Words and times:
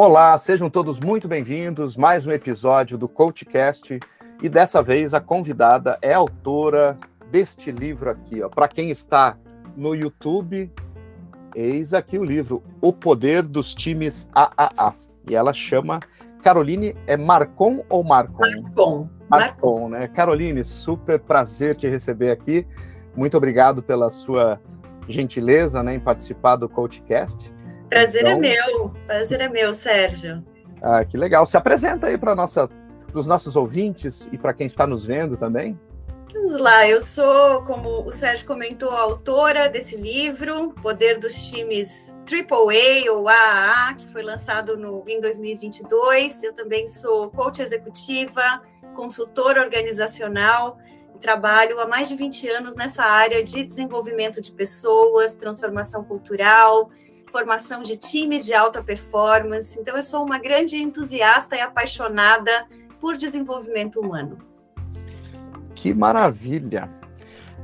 Olá, 0.00 0.38
sejam 0.38 0.70
todos 0.70 1.00
muito 1.00 1.26
bem-vindos. 1.26 1.96
Mais 1.96 2.24
um 2.24 2.30
episódio 2.30 2.96
do 2.96 3.08
CoachCast. 3.08 3.98
E 4.40 4.48
dessa 4.48 4.80
vez 4.80 5.12
a 5.12 5.18
convidada 5.18 5.98
é 6.00 6.14
autora 6.14 6.96
deste 7.32 7.72
livro 7.72 8.08
aqui. 8.08 8.38
Para 8.54 8.68
quem 8.68 8.90
está 8.90 9.36
no 9.76 9.96
YouTube, 9.96 10.72
eis 11.52 11.92
aqui 11.92 12.16
o 12.16 12.22
livro 12.22 12.62
O 12.80 12.92
Poder 12.92 13.42
dos 13.42 13.74
Times 13.74 14.28
AAA. 14.32 14.94
E 15.28 15.34
ela 15.34 15.52
chama 15.52 15.98
Caroline, 16.44 16.94
é 17.04 17.16
Marcon 17.16 17.84
ou 17.88 18.04
Marcon? 18.04 18.38
Marcon. 18.38 19.08
Marcon, 19.28 19.88
né? 19.88 20.06
Caroline, 20.06 20.62
super 20.62 21.18
prazer 21.18 21.76
te 21.76 21.88
receber 21.88 22.30
aqui. 22.30 22.64
Muito 23.16 23.36
obrigado 23.36 23.82
pela 23.82 24.10
sua 24.10 24.60
gentileza 25.08 25.82
né, 25.82 25.96
em 25.96 26.00
participar 26.00 26.54
do 26.54 26.68
CoachCast. 26.68 27.52
Prazer 27.88 28.24
é 28.24 28.32
então... 28.32 28.44
é 28.44 28.54
meu, 28.54 28.94
prazer 29.06 29.40
é 29.40 29.48
meu, 29.48 29.72
Sérgio. 29.72 30.44
Ah, 30.82 31.04
que 31.04 31.16
legal. 31.16 31.44
Se 31.46 31.56
apresenta 31.56 32.06
aí 32.06 32.18
para 32.18 32.34
os 33.14 33.26
nossos 33.26 33.56
ouvintes 33.56 34.28
e 34.30 34.38
para 34.38 34.52
quem 34.52 34.66
está 34.66 34.86
nos 34.86 35.04
vendo 35.04 35.36
também. 35.36 35.78
Vamos 36.32 36.60
lá, 36.60 36.86
eu 36.86 37.00
sou, 37.00 37.62
como 37.62 38.06
o 38.06 38.12
Sérgio 38.12 38.46
comentou, 38.46 38.90
autora 38.90 39.68
desse 39.68 39.96
livro, 39.96 40.74
Poder 40.82 41.18
dos 41.18 41.50
Times 41.50 42.14
AAA 42.30 43.10
ou 43.10 43.28
AAA, 43.28 43.94
que 43.94 44.06
foi 44.08 44.22
lançado 44.22 44.76
no, 44.76 45.02
em 45.08 45.20
2022. 45.20 46.42
Eu 46.42 46.54
também 46.54 46.86
sou 46.86 47.30
coach 47.30 47.60
executiva, 47.60 48.62
consultora 48.94 49.62
organizacional, 49.62 50.78
trabalho 51.18 51.80
há 51.80 51.86
mais 51.86 52.08
de 52.08 52.14
20 52.14 52.48
anos 52.48 52.76
nessa 52.76 53.04
área 53.04 53.42
de 53.42 53.64
desenvolvimento 53.64 54.40
de 54.40 54.52
pessoas, 54.52 55.36
transformação 55.36 56.04
cultural, 56.04 56.90
formação 57.30 57.82
de 57.82 57.96
times 57.96 58.44
de 58.44 58.54
alta 58.54 58.82
performance. 58.82 59.78
Então, 59.78 59.96
eu 59.96 60.02
sou 60.02 60.24
uma 60.24 60.38
grande 60.38 60.76
entusiasta 60.76 61.56
e 61.56 61.60
apaixonada 61.60 62.66
por 63.00 63.16
desenvolvimento 63.16 64.00
humano. 64.00 64.38
Que 65.74 65.94
maravilha! 65.94 66.90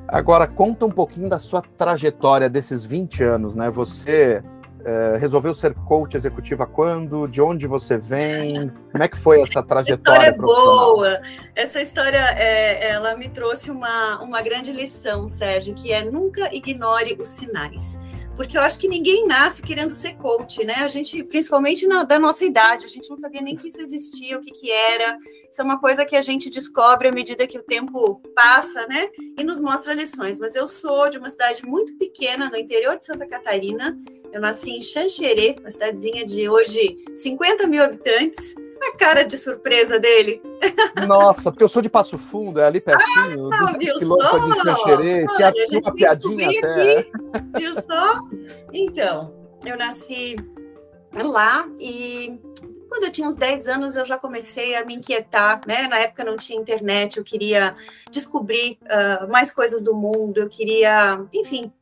Agora, 0.07 0.47
conta 0.47 0.87
um 0.87 0.91
pouquinho 0.91 1.29
da 1.29 1.39
sua 1.39 1.63
trajetória 1.63 2.49
desses 2.49 2.85
20 2.85 3.23
anos, 3.25 3.55
né? 3.55 3.71
Você 3.71 4.43
é, 4.85 5.17
resolveu 5.17 5.55
ser 5.55 5.73
coach 5.75 6.15
executiva 6.15 6.67
quando? 6.67 7.27
De 7.27 7.41
onde 7.41 7.67
você 7.67 7.97
vem? 7.97 8.71
Como 8.93 9.03
é 9.03 9.09
que 9.09 9.17
foi 9.17 9.41
essa 9.41 9.63
trajetória? 9.63 10.21
Essa 10.21 10.31
história 10.31 10.35
é 10.35 10.37
boa. 10.37 11.21
Essa 11.57 11.81
história, 11.81 12.19
é, 12.37 12.91
ela 12.91 13.17
me 13.17 13.31
trouxe 13.31 13.71
uma, 13.71 14.23
uma 14.23 14.43
grande 14.43 14.71
lição, 14.73 15.27
Sérgio, 15.27 15.75
que 15.75 15.91
é 15.91 16.05
nunca 16.05 16.55
ignore 16.55 17.17
os 17.19 17.29
sinais 17.29 17.99
porque 18.37 18.59
eu 18.59 18.63
acho 18.63 18.79
que 18.79 18.89
ninguém 18.89 19.27
nasce 19.27 19.63
querendo 19.63 19.93
ser 19.93 20.17
coach, 20.17 20.65
né? 20.65 20.77
A 20.77 20.89
gente, 20.89 21.23
principalmente 21.23 21.87
na, 21.87 22.03
da 22.03 22.19
nossa 22.19 22.45
idade, 22.45 22.85
a 22.85 22.89
gente 22.89 23.09
não 23.09 23.17
sabia 23.17 23.41
nem 23.41 23.57
que 23.57 23.69
isso 23.69 23.81
existia, 23.81 24.37
o 24.37 24.41
que, 24.41 24.51
que 24.51 24.71
era. 24.71 25.17
Isso 25.51 25.61
é 25.61 25.65
uma 25.65 25.79
coisa 25.79 26.05
que 26.05 26.17
a 26.17 26.23
gente 26.23 26.51
descobre 26.51 27.09
à 27.09 27.13
medida 27.13 27.47
que 27.47 27.59
o 27.59 27.63
tempo 27.63 28.21
passa, 28.35 28.87
né? 28.87 29.09
E 29.39 29.45
nos 29.45 29.61
mostra 29.61 29.95
lições. 29.95 30.41
Mas 30.41 30.57
eu 30.57 30.67
sou 30.67 31.09
de 31.09 31.19
uma 31.19 31.31
cidade 31.31 31.65
muito 31.65 31.97
pequena, 31.97 32.51
no 32.51 32.57
interior 32.57 32.99
de 32.99 33.07
Santa 33.07 33.27
Catarina. 33.27 33.97
Eu 34.33 34.41
nasci 34.41 34.71
em 34.71 34.81
Xanxerê, 34.81 35.55
uma 35.61 35.71
cidadezinha 35.71 36.27
de 36.27 36.49
hoje 36.49 36.97
50 37.15 37.67
mil 37.69 37.83
habitantes 37.85 38.55
a 38.89 38.97
cara 38.97 39.25
de 39.25 39.37
surpresa 39.39 39.99
dele. 39.99 40.43
Nossa, 41.07 41.51
porque 41.51 41.65
eu 41.65 41.69
sou 41.69 41.83
de 41.83 41.89
Passo 41.89 42.19
Fundo, 42.19 42.61
é 42.61 42.67
ali 42.67 42.81
pertinho, 42.81 43.53
ah, 43.53 43.59
200 43.59 43.95
quilômetros 43.95 44.45
de 44.45 44.61
Xanxerê, 44.63 45.27
tinha, 45.37 45.53
tinha 45.53 45.81
uma 45.81 45.95
piadinha 45.95 46.49
até. 46.49 46.99
Aqui, 46.99 47.11
viu 47.59 47.75
só? 47.81 48.21
Então, 48.73 49.35
eu 49.65 49.77
nasci 49.77 50.37
lá 51.13 51.69
e 51.79 52.39
quando 52.89 53.05
eu 53.05 53.13
tinha 53.13 53.27
uns 53.27 53.37
10 53.37 53.69
anos 53.69 53.97
eu 53.97 54.05
já 54.05 54.17
comecei 54.17 54.77
a 54.77 54.85
me 54.85 54.95
inquietar, 54.95 55.61
né? 55.67 55.89
Na 55.89 55.99
época 55.99 56.23
não 56.23 56.37
tinha 56.37 56.61
internet, 56.61 57.17
eu 57.17 57.25
queria 57.25 57.75
descobrir 58.11 58.79
uh, 58.83 59.29
mais 59.29 59.53
coisas 59.53 59.83
do 59.83 59.95
mundo, 59.95 60.39
eu 60.39 60.49
queria, 60.49 61.21
enfim, 61.35 61.73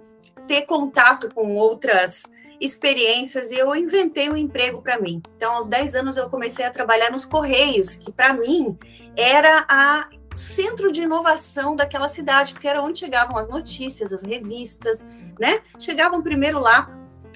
ter 0.46 0.62
contato 0.62 1.28
com 1.34 1.56
outras 1.56 2.24
experiências 2.64 3.50
e 3.50 3.56
eu 3.56 3.74
inventei 3.74 4.30
um 4.30 4.36
emprego 4.36 4.80
para 4.80 5.00
mim. 5.00 5.22
Então, 5.36 5.52
aos 5.52 5.66
10 5.66 5.96
anos, 5.96 6.16
eu 6.16 6.28
comecei 6.30 6.64
a 6.64 6.70
trabalhar 6.70 7.10
nos 7.10 7.24
Correios, 7.24 7.96
que 7.96 8.10
para 8.12 8.32
mim 8.32 8.78
era 9.16 9.64
a 9.68 10.08
centro 10.34 10.90
de 10.90 11.02
inovação 11.02 11.76
daquela 11.76 12.08
cidade, 12.08 12.52
porque 12.54 12.68
era 12.68 12.82
onde 12.82 12.98
chegavam 12.98 13.36
as 13.36 13.48
notícias, 13.48 14.12
as 14.12 14.22
revistas, 14.22 15.06
né? 15.38 15.60
Chegavam 15.78 16.22
primeiro 16.22 16.58
lá 16.58 16.94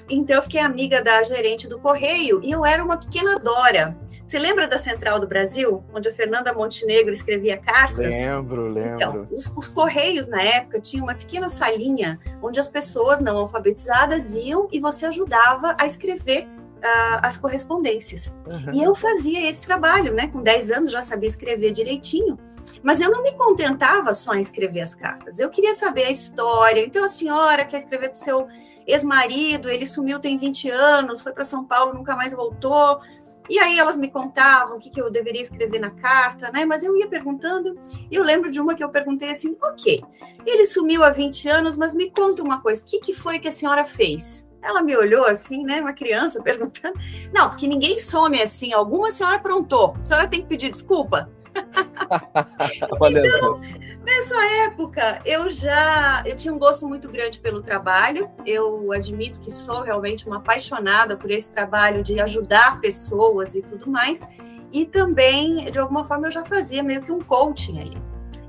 então 0.09 0.37
eu 0.37 0.43
fiquei 0.43 0.61
amiga 0.61 1.03
da 1.03 1.23
gerente 1.25 1.67
do 1.67 1.79
Correio 1.79 2.41
e 2.43 2.51
eu 2.51 2.65
era 2.65 2.83
uma 2.83 2.97
pequena 2.97 3.39
Dora. 3.39 3.97
Você 4.27 4.41
lembra 4.41 4.67
da 4.67 4.77
Central 4.77 5.21
do 5.21 5.27
Brasil, 5.27 5.85
onde 5.95 6.09
a 6.09 6.13
Fernanda 6.13 6.53
Montenegro 6.53 7.13
escrevia 7.13 7.57
cartas? 7.57 8.09
Lembro, 8.09 8.67
lembro. 8.67 8.95
Então, 8.95 9.29
os, 9.31 9.47
os 9.57 9.69
Correios 9.69 10.27
na 10.27 10.43
época 10.43 10.81
tinham 10.81 11.05
uma 11.05 11.15
pequena 11.15 11.49
salinha 11.49 12.19
onde 12.43 12.59
as 12.59 12.67
pessoas 12.67 13.21
não 13.21 13.37
alfabetizadas 13.37 14.35
iam 14.35 14.69
e 14.73 14.81
você 14.81 15.07
ajudava 15.07 15.77
a 15.79 15.87
escrever 15.87 16.49
Uh, 16.77 17.19
as 17.23 17.39
correspondências. 17.39 18.37
Uhum. 18.47 18.71
E 18.75 18.83
eu 18.83 18.95
fazia 18.95 19.49
esse 19.49 19.63
trabalho, 19.63 20.13
né? 20.13 20.29
Com 20.29 20.43
10 20.43 20.71
anos 20.71 20.91
já 20.91 21.03
sabia 21.03 21.27
escrever 21.27 21.73
direitinho, 21.73 22.39
mas 22.83 23.01
eu 23.01 23.11
não 23.11 23.23
me 23.23 23.33
contentava 23.33 24.13
só 24.13 24.35
em 24.35 24.41
escrever 24.41 24.83
as 24.83 24.95
cartas. 24.95 25.41
Eu 25.41 25.49
queria 25.49 25.73
saber 25.73 26.05
a 26.05 26.11
história. 26.11 26.85
Então 26.85 27.03
a 27.03 27.09
senhora 27.09 27.65
quer 27.65 27.79
escrever 27.79 28.11
para 28.11 28.17
o 28.17 28.21
seu 28.21 28.47
ex-marido, 28.87 29.71
ele 29.71 29.87
sumiu 29.87 30.21
tem 30.21 30.37
20 30.37 30.71
anos, 30.71 31.23
foi 31.23 31.33
para 31.33 31.45
São 31.45 31.65
Paulo, 31.65 31.95
nunca 31.95 32.15
mais 32.15 32.35
voltou. 32.35 33.01
E 33.49 33.59
aí 33.59 33.79
elas 33.79 33.97
me 33.97 34.11
contavam 34.11 34.77
o 34.77 34.81
que, 34.81 34.91
que 34.91 35.01
eu 35.01 35.11
deveria 35.11 35.41
escrever 35.41 35.79
na 35.79 35.91
carta, 35.91 36.51
né? 36.51 36.65
Mas 36.65 36.85
eu 36.85 36.97
ia 36.97 37.07
perguntando, 37.07 37.79
e 38.11 38.15
eu 38.15 38.23
lembro 38.23 38.51
de 38.51 38.61
uma 38.61 38.75
que 38.75 38.83
eu 38.83 38.89
perguntei 38.89 39.31
assim: 39.31 39.57
ok, 39.63 40.03
ele 40.45 40.67
sumiu 40.67 41.05
há 41.05 41.11
20 41.11 41.49
anos, 41.49 41.77
mas 41.77 41.95
me 41.95 42.11
conta 42.11 42.43
uma 42.43 42.61
coisa, 42.61 42.83
o 42.83 42.87
que, 42.87 43.01
que 43.01 43.15
foi 43.15 43.39
que 43.39 43.49
a 43.49 43.53
senhora 43.53 43.85
fez? 43.85 44.47
Ela 44.63 44.83
me 44.83 44.97
olhou 44.97 45.25
assim, 45.25 45.63
né? 45.65 45.81
Uma 45.81 45.93
criança 45.93 46.43
perguntando. 46.45 46.99
Não, 47.33 47.49
porque 47.51 47.69
ninguém 47.69 47.99
some 47.99 48.41
assim. 48.43 48.73
Alguma 48.73 49.13
senhora 49.13 49.37
aprontou. 49.37 49.95
A 50.01 50.03
senhora 50.03 50.27
tem 50.27 50.43
que 50.43 50.49
pedir 50.49 50.71
desculpa. 50.71 51.31
então, 53.11 53.61
nessa 54.05 54.47
época, 54.67 55.21
eu 55.25 55.51
já 55.51 56.23
eu 56.25 56.37
tinha 56.37 56.53
um 56.53 56.59
gosto 56.59 56.87
muito 56.87 57.09
grande 57.09 57.39
pelo 57.39 57.63
trabalho. 57.63 58.31
Eu 58.45 58.93
admito 58.93 59.41
que 59.41 59.51
sou 59.51 59.83
realmente 59.83 60.27
uma 60.27 60.39
apaixonada 60.39 61.17
por 61.17 61.31
esse 61.31 61.51
trabalho 61.51 62.03
de 62.03 62.21
ajudar 62.21 62.81
pessoas 62.81 63.55
e 63.55 63.63
tudo 63.63 63.91
mais. 63.91 64.27
E 64.73 64.85
também, 64.85 65.71
de 65.71 65.79
alguma 65.79 66.05
forma, 66.05 66.27
eu 66.27 66.33
já 66.33 66.45
fazia 66.45 66.83
meio 66.83 67.03
que 67.03 67.13
um 67.13 67.21
coaching 67.21 67.81
ali. 67.81 68.03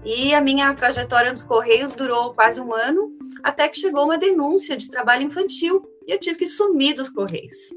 E 0.04 0.34
a 0.34 0.40
minha 0.40 0.74
trajetória 0.74 1.32
nos 1.32 1.44
Correios 1.44 1.94
durou 1.94 2.34
quase 2.34 2.62
um 2.62 2.74
ano, 2.74 3.12
até 3.44 3.68
que 3.68 3.78
chegou 3.78 4.06
uma 4.06 4.18
denúncia 4.18 4.78
de 4.78 4.90
trabalho 4.90 5.24
infantil 5.24 5.86
e 6.06 6.12
eu 6.14 6.20
tive 6.20 6.38
que 6.38 6.48
sumir 6.48 6.96
dos 6.96 7.10
Correios. 7.10 7.74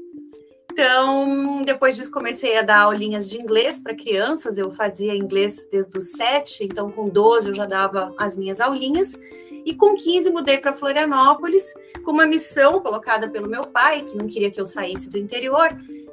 Então, 0.71 1.63
depois 1.63 1.97
disso, 1.97 2.09
comecei 2.09 2.57
a 2.57 2.61
dar 2.61 2.83
aulinhas 2.83 3.29
de 3.29 3.37
inglês 3.37 3.77
para 3.77 3.93
crianças. 3.93 4.57
Eu 4.57 4.71
fazia 4.71 5.13
inglês 5.13 5.67
desde 5.69 5.97
os 5.97 6.11
7, 6.13 6.63
então 6.63 6.89
com 6.89 7.09
12 7.09 7.49
eu 7.49 7.53
já 7.53 7.65
dava 7.65 8.15
as 8.17 8.37
minhas 8.37 8.61
aulinhas. 8.61 9.19
E 9.65 9.75
com 9.75 9.95
15 9.95 10.29
mudei 10.29 10.57
para 10.57 10.73
Florianópolis 10.73 11.73
com 12.05 12.11
uma 12.11 12.25
missão 12.25 12.79
colocada 12.79 13.29
pelo 13.29 13.49
meu 13.49 13.65
pai, 13.65 14.03
que 14.03 14.17
não 14.17 14.27
queria 14.27 14.49
que 14.49 14.61
eu 14.61 14.65
saísse 14.65 15.09
do 15.09 15.17
interior, 15.17 15.67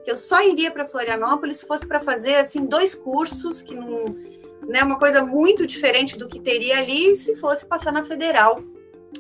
que 0.05 0.11
eu 0.11 0.17
só 0.17 0.43
iria 0.43 0.73
para 0.73 0.85
Florianópolis 0.85 1.59
se 1.59 1.67
fosse 1.67 1.87
para 1.87 2.01
fazer 2.01 2.35
assim 2.35 2.67
dois 2.67 2.97
cursos 2.97 3.63
que 3.63 3.77
não, 3.77 4.07
né, 4.67 4.83
uma 4.83 4.99
coisa 4.99 5.23
muito 5.23 5.69
diferente 5.69 6.19
do 6.19 6.27
que 6.27 6.41
teria 6.41 6.79
ali 6.79 7.15
se 7.15 7.37
fosse 7.37 7.65
passar 7.65 7.93
na 7.93 8.03
federal, 8.03 8.61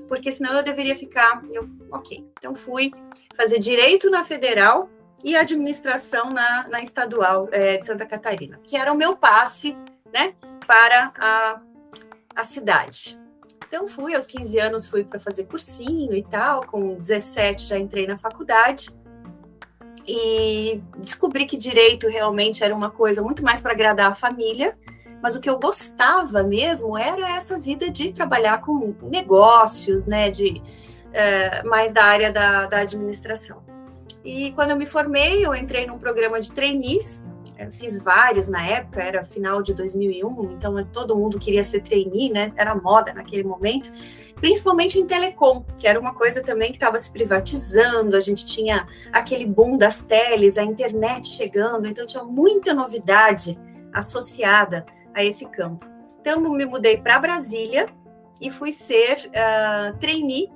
porque 0.08 0.32
senão 0.32 0.54
eu 0.54 0.64
deveria 0.64 0.96
ficar, 0.96 1.42
eu, 1.54 1.68
OK. 1.92 2.26
Então 2.38 2.56
fui 2.56 2.92
fazer 3.34 3.60
direito 3.60 4.10
na 4.10 4.24
federal 4.24 4.90
e 5.22 5.36
administração 5.36 6.30
na, 6.30 6.68
na 6.68 6.82
estadual 6.82 7.48
é, 7.50 7.76
de 7.76 7.86
Santa 7.86 8.06
Catarina, 8.06 8.60
que 8.64 8.76
era 8.76 8.92
o 8.92 8.96
meu 8.96 9.16
passe 9.16 9.76
né, 10.12 10.34
para 10.66 11.12
a, 11.18 11.60
a 12.34 12.44
cidade. 12.44 13.18
Então 13.66 13.86
fui, 13.86 14.14
aos 14.14 14.26
15 14.26 14.58
anos 14.58 14.86
fui 14.86 15.04
para 15.04 15.18
fazer 15.18 15.44
cursinho 15.44 16.14
e 16.14 16.22
tal, 16.22 16.64
com 16.64 16.94
17 16.94 17.66
já 17.66 17.78
entrei 17.78 18.06
na 18.06 18.16
faculdade 18.16 18.90
e 20.06 20.82
descobri 20.96 21.44
que 21.44 21.56
direito 21.56 22.08
realmente 22.08 22.64
era 22.64 22.74
uma 22.74 22.90
coisa 22.90 23.20
muito 23.20 23.44
mais 23.44 23.60
para 23.60 23.72
agradar 23.72 24.10
a 24.10 24.14
família, 24.14 24.74
mas 25.22 25.36
o 25.36 25.40
que 25.40 25.50
eu 25.50 25.58
gostava 25.58 26.42
mesmo 26.42 26.96
era 26.96 27.36
essa 27.36 27.58
vida 27.58 27.90
de 27.90 28.12
trabalhar 28.12 28.62
com 28.62 28.94
negócios, 29.02 30.06
né, 30.06 30.30
de 30.30 30.62
é, 31.12 31.62
mais 31.64 31.92
da 31.92 32.04
área 32.04 32.32
da, 32.32 32.66
da 32.66 32.78
administração. 32.78 33.67
E 34.28 34.52
quando 34.52 34.72
eu 34.72 34.76
me 34.76 34.84
formei, 34.84 35.46
eu 35.46 35.54
entrei 35.54 35.86
num 35.86 35.98
programa 35.98 36.38
de 36.38 36.52
trainees 36.52 37.26
fiz 37.72 37.98
vários 37.98 38.46
na 38.46 38.64
época, 38.64 39.02
era 39.02 39.24
final 39.24 39.62
de 39.62 39.74
2001, 39.74 40.52
então 40.52 40.84
todo 40.92 41.16
mundo 41.16 41.40
queria 41.40 41.64
ser 41.64 41.80
trainee, 41.80 42.30
né? 42.30 42.52
Era 42.56 42.72
moda 42.74 43.12
naquele 43.12 43.42
momento, 43.42 43.90
principalmente 44.36 44.96
em 44.96 45.06
telecom, 45.06 45.64
que 45.76 45.88
era 45.88 45.98
uma 45.98 46.14
coisa 46.14 46.40
também 46.40 46.70
que 46.70 46.76
estava 46.76 46.98
se 47.00 47.10
privatizando, 47.10 48.16
a 48.16 48.20
gente 48.20 48.46
tinha 48.46 48.86
aquele 49.12 49.44
boom 49.44 49.76
das 49.76 50.02
teles, 50.02 50.56
a 50.56 50.62
internet 50.62 51.26
chegando, 51.26 51.88
então 51.88 52.06
tinha 52.06 52.22
muita 52.22 52.72
novidade 52.72 53.58
associada 53.92 54.86
a 55.12 55.24
esse 55.24 55.46
campo. 55.50 55.84
Então, 56.20 56.40
me 56.40 56.64
mudei 56.64 56.96
para 56.96 57.18
Brasília 57.18 57.88
e 58.40 58.52
fui 58.52 58.72
ser 58.72 59.16
uh, 59.28 59.98
trainee 59.98 60.48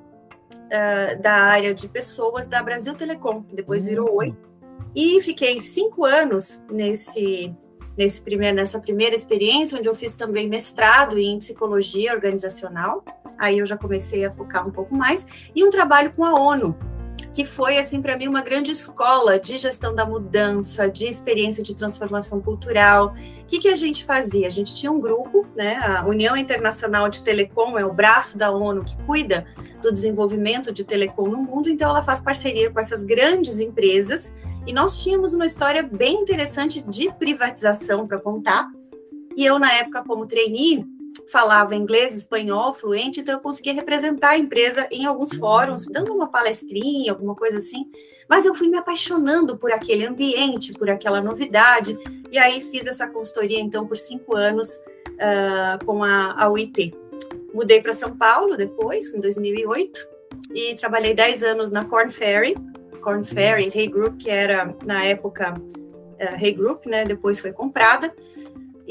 uh, 0.55 1.21
da 1.21 1.33
área 1.33 1.75
de 1.75 1.89
pessoas 1.89 2.49
da 2.49 2.63
Brasil 2.63 2.95
Telecom, 2.95 3.43
que 3.43 3.55
depois 3.55 3.85
virou 3.85 4.11
hum. 4.11 4.17
Oi. 4.17 4.37
E 4.95 5.21
fiquei 5.23 5.59
cinco 5.59 6.05
anos 6.05 6.61
nesse, 6.71 7.55
nesse 7.97 8.21
primeiro, 8.21 8.57
nessa 8.57 8.79
primeira 8.79 9.15
experiência, 9.15 9.79
onde 9.79 9.89
eu 9.89 9.95
fiz 9.95 10.15
também 10.15 10.49
mestrado 10.49 11.19
em 11.19 11.39
psicologia 11.39 12.13
organizacional. 12.13 13.03
Aí 13.39 13.59
eu 13.59 13.67
já 13.67 13.77
comecei 13.77 14.25
a 14.25 14.31
focar 14.31 14.67
um 14.67 14.71
pouco 14.71 14.95
mais. 14.95 15.27
E 15.55 15.65
um 15.65 15.71
trabalho 15.71 16.13
com 16.15 16.25
a 16.25 16.35
ONU, 16.35 16.77
que 17.33 17.45
foi 17.45 17.79
assim 17.79 18.03
para 18.03 18.17
mim 18.17 18.29
uma 18.29 18.43
grande 18.43 18.73
escola 18.73 19.39
de 19.39 19.57
gestão 19.57 19.95
da 19.95 20.05
mudança, 20.05 20.91
de 20.91 21.07
experiência 21.07 21.63
de 21.63 21.75
transformação 21.75 22.41
cultural. 22.41 23.15
O 23.43 23.47
que, 23.47 23.59
que 23.59 23.69
a 23.69 23.77
gente 23.77 24.05
fazia? 24.05 24.47
A 24.47 24.51
gente 24.51 24.75
tinha 24.75 24.93
um 24.93 25.01
grupo, 25.01 25.47
né? 25.55 25.77
A 25.77 26.07
União 26.07 26.37
Internacional 26.37 27.09
de 27.09 27.23
Telecom 27.23 27.79
é 27.79 27.85
o 27.85 27.93
braço 27.93 28.37
da 28.37 28.51
ONU 28.51 28.85
que 28.85 28.97
cuida 29.05 29.47
do 29.81 29.91
desenvolvimento 29.91 30.73
de 30.73 30.85
telecom 30.85 31.29
no 31.29 31.39
mundo, 31.39 31.69
então 31.69 31.91
ela 31.91 32.03
faz 32.03 32.21
parceria 32.21 32.71
com 32.71 32.79
essas 32.79 33.03
grandes 33.03 33.59
empresas. 33.59 34.33
E 34.67 34.73
nós 34.73 35.03
tínhamos 35.03 35.35
uma 35.35 35.47
história 35.47 35.83
bem 35.83 36.21
interessante 36.21 36.83
de 36.83 37.13
privatização 37.15 38.07
para 38.07 38.21
contar. 38.21 38.69
E 39.37 39.45
eu, 39.45 39.59
na 39.59 39.73
época, 39.73 40.05
como 40.05 40.27
trainee, 40.27 40.87
falava 41.33 41.75
inglês, 41.75 42.15
espanhol 42.15 42.75
fluente, 42.75 43.21
então 43.21 43.35
eu 43.35 43.41
conseguia 43.41 43.73
representar 43.73 44.31
a 44.31 44.39
empresa 44.39 44.87
em 44.91 45.07
alguns 45.07 45.33
fóruns, 45.35 45.87
dando 45.87 46.13
uma 46.13 46.29
palestrinha, 46.29 47.11
alguma 47.11 47.35
coisa 47.35 47.57
assim. 47.57 47.91
Mas 48.29 48.45
eu 48.45 48.55
fui 48.55 48.69
me 48.69 48.77
apaixonando 48.77 49.57
por 49.57 49.73
aquele 49.73 50.07
ambiente, 50.07 50.75
por 50.75 50.91
aquela 50.91 51.23
novidade, 51.23 51.99
e 52.31 52.39
aí 52.39 52.61
fiz 52.61 52.87
essa 52.87 53.07
consultoria, 53.07 53.59
então, 53.59 53.87
por 53.87 53.97
cinco 53.97 54.37
anos 54.37 54.69
uh, 54.69 55.85
com 55.87 56.05
a, 56.05 56.35
a 56.45 56.51
UIT. 56.51 56.95
Mudei 57.55 57.81
para 57.81 57.95
São 57.95 58.17
Paulo 58.17 58.55
depois, 58.55 59.15
em 59.15 59.21
2008, 59.21 60.07
e 60.55 60.75
trabalhei 60.75 61.15
dez 61.15 61.43
anos 61.43 61.71
na 61.71 61.85
Corn 61.87 62.11
Ferry, 62.11 62.55
Corn 63.01 63.25
Ferry, 63.25 63.73
Hey 63.75 63.89
Group, 63.89 64.19
que 64.19 64.31
era, 64.31 64.75
na 64.85 65.03
época, 65.05 65.55
uh, 65.55 66.55
Group, 66.55 66.85
né, 66.85 67.07
depois 67.07 67.41
foi 67.41 67.53
comprada, 67.53 68.15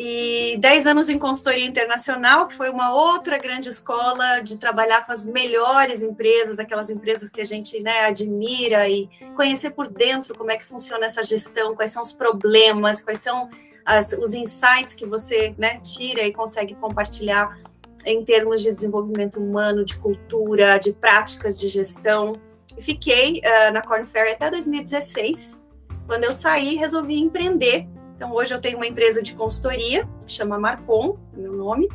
e 0.03 0.57
10 0.57 0.87
anos 0.87 1.09
em 1.09 1.19
consultoria 1.19 1.63
internacional, 1.63 2.47
que 2.47 2.55
foi 2.55 2.71
uma 2.71 2.91
outra 2.91 3.37
grande 3.37 3.69
escola 3.69 4.39
de 4.39 4.57
trabalhar 4.57 5.05
com 5.05 5.11
as 5.11 5.27
melhores 5.27 6.01
empresas, 6.01 6.57
aquelas 6.57 6.89
empresas 6.89 7.29
que 7.29 7.39
a 7.39 7.45
gente 7.45 7.79
né, 7.79 7.99
admira 8.05 8.89
e 8.89 9.07
conhecer 9.35 9.69
por 9.69 9.87
dentro 9.87 10.35
como 10.35 10.49
é 10.49 10.57
que 10.57 10.65
funciona 10.65 11.05
essa 11.05 11.21
gestão, 11.21 11.75
quais 11.75 11.91
são 11.91 12.01
os 12.01 12.11
problemas, 12.11 12.99
quais 12.99 13.21
são 13.21 13.47
as, 13.85 14.11
os 14.13 14.33
insights 14.33 14.95
que 14.95 15.05
você 15.05 15.53
né, 15.55 15.79
tira 15.83 16.23
e 16.23 16.33
consegue 16.33 16.73
compartilhar 16.73 17.55
em 18.03 18.25
termos 18.25 18.63
de 18.63 18.71
desenvolvimento 18.71 19.39
humano, 19.39 19.85
de 19.85 19.99
cultura, 19.99 20.79
de 20.79 20.93
práticas 20.93 21.59
de 21.59 21.67
gestão. 21.67 22.41
E 22.75 22.81
fiquei 22.81 23.39
uh, 23.41 23.71
na 23.71 23.83
Corn 23.83 24.07
até 24.33 24.49
2016. 24.49 25.59
Quando 26.07 26.23
eu 26.23 26.33
saí, 26.33 26.75
resolvi 26.75 27.19
empreender 27.19 27.87
então, 28.21 28.35
hoje 28.35 28.53
eu 28.53 28.61
tenho 28.61 28.77
uma 28.77 28.85
empresa 28.85 29.19
de 29.19 29.33
consultoria, 29.33 30.07
chama 30.27 30.59
Marcon, 30.59 31.17
meu 31.33 31.53
nome. 31.53 31.89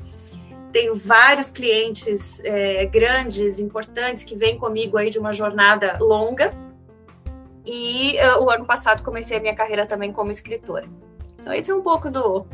Tenho 0.72 0.92
vários 0.92 1.48
clientes 1.48 2.44
é, 2.44 2.84
grandes, 2.86 3.60
importantes, 3.60 4.24
que 4.24 4.34
vêm 4.34 4.58
comigo 4.58 4.98
aí 4.98 5.08
de 5.08 5.20
uma 5.20 5.32
jornada 5.32 5.96
longa. 6.00 6.52
E 7.64 8.16
uh, 8.16 8.42
o 8.42 8.50
ano 8.50 8.66
passado 8.66 9.04
comecei 9.04 9.38
a 9.38 9.40
minha 9.40 9.54
carreira 9.54 9.86
também 9.86 10.12
como 10.12 10.32
escritora. 10.32 10.88
Então, 11.38 11.52
esse 11.52 11.70
é 11.70 11.74
um 11.76 11.80
pouco 11.80 12.10
do, 12.10 12.44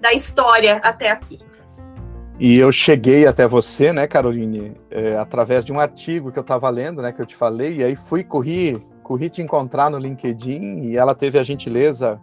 da 0.00 0.14
história 0.14 0.76
até 0.76 1.10
aqui. 1.10 1.38
E 2.40 2.58
eu 2.58 2.72
cheguei 2.72 3.26
até 3.26 3.46
você, 3.46 3.92
né, 3.92 4.06
Caroline, 4.06 4.74
é, 4.90 5.18
através 5.18 5.66
de 5.66 5.72
um 5.72 5.78
artigo 5.78 6.32
que 6.32 6.38
eu 6.38 6.40
estava 6.40 6.70
lendo, 6.70 7.02
né, 7.02 7.12
que 7.12 7.20
eu 7.20 7.26
te 7.26 7.36
falei, 7.36 7.76
e 7.80 7.84
aí 7.84 7.94
fui, 7.94 8.24
corri, 8.24 8.82
corri 9.02 9.28
te 9.28 9.42
encontrar 9.42 9.90
no 9.90 9.98
LinkedIn, 9.98 10.84
e 10.84 10.96
ela 10.96 11.14
teve 11.14 11.38
a 11.38 11.42
gentileza 11.42 12.18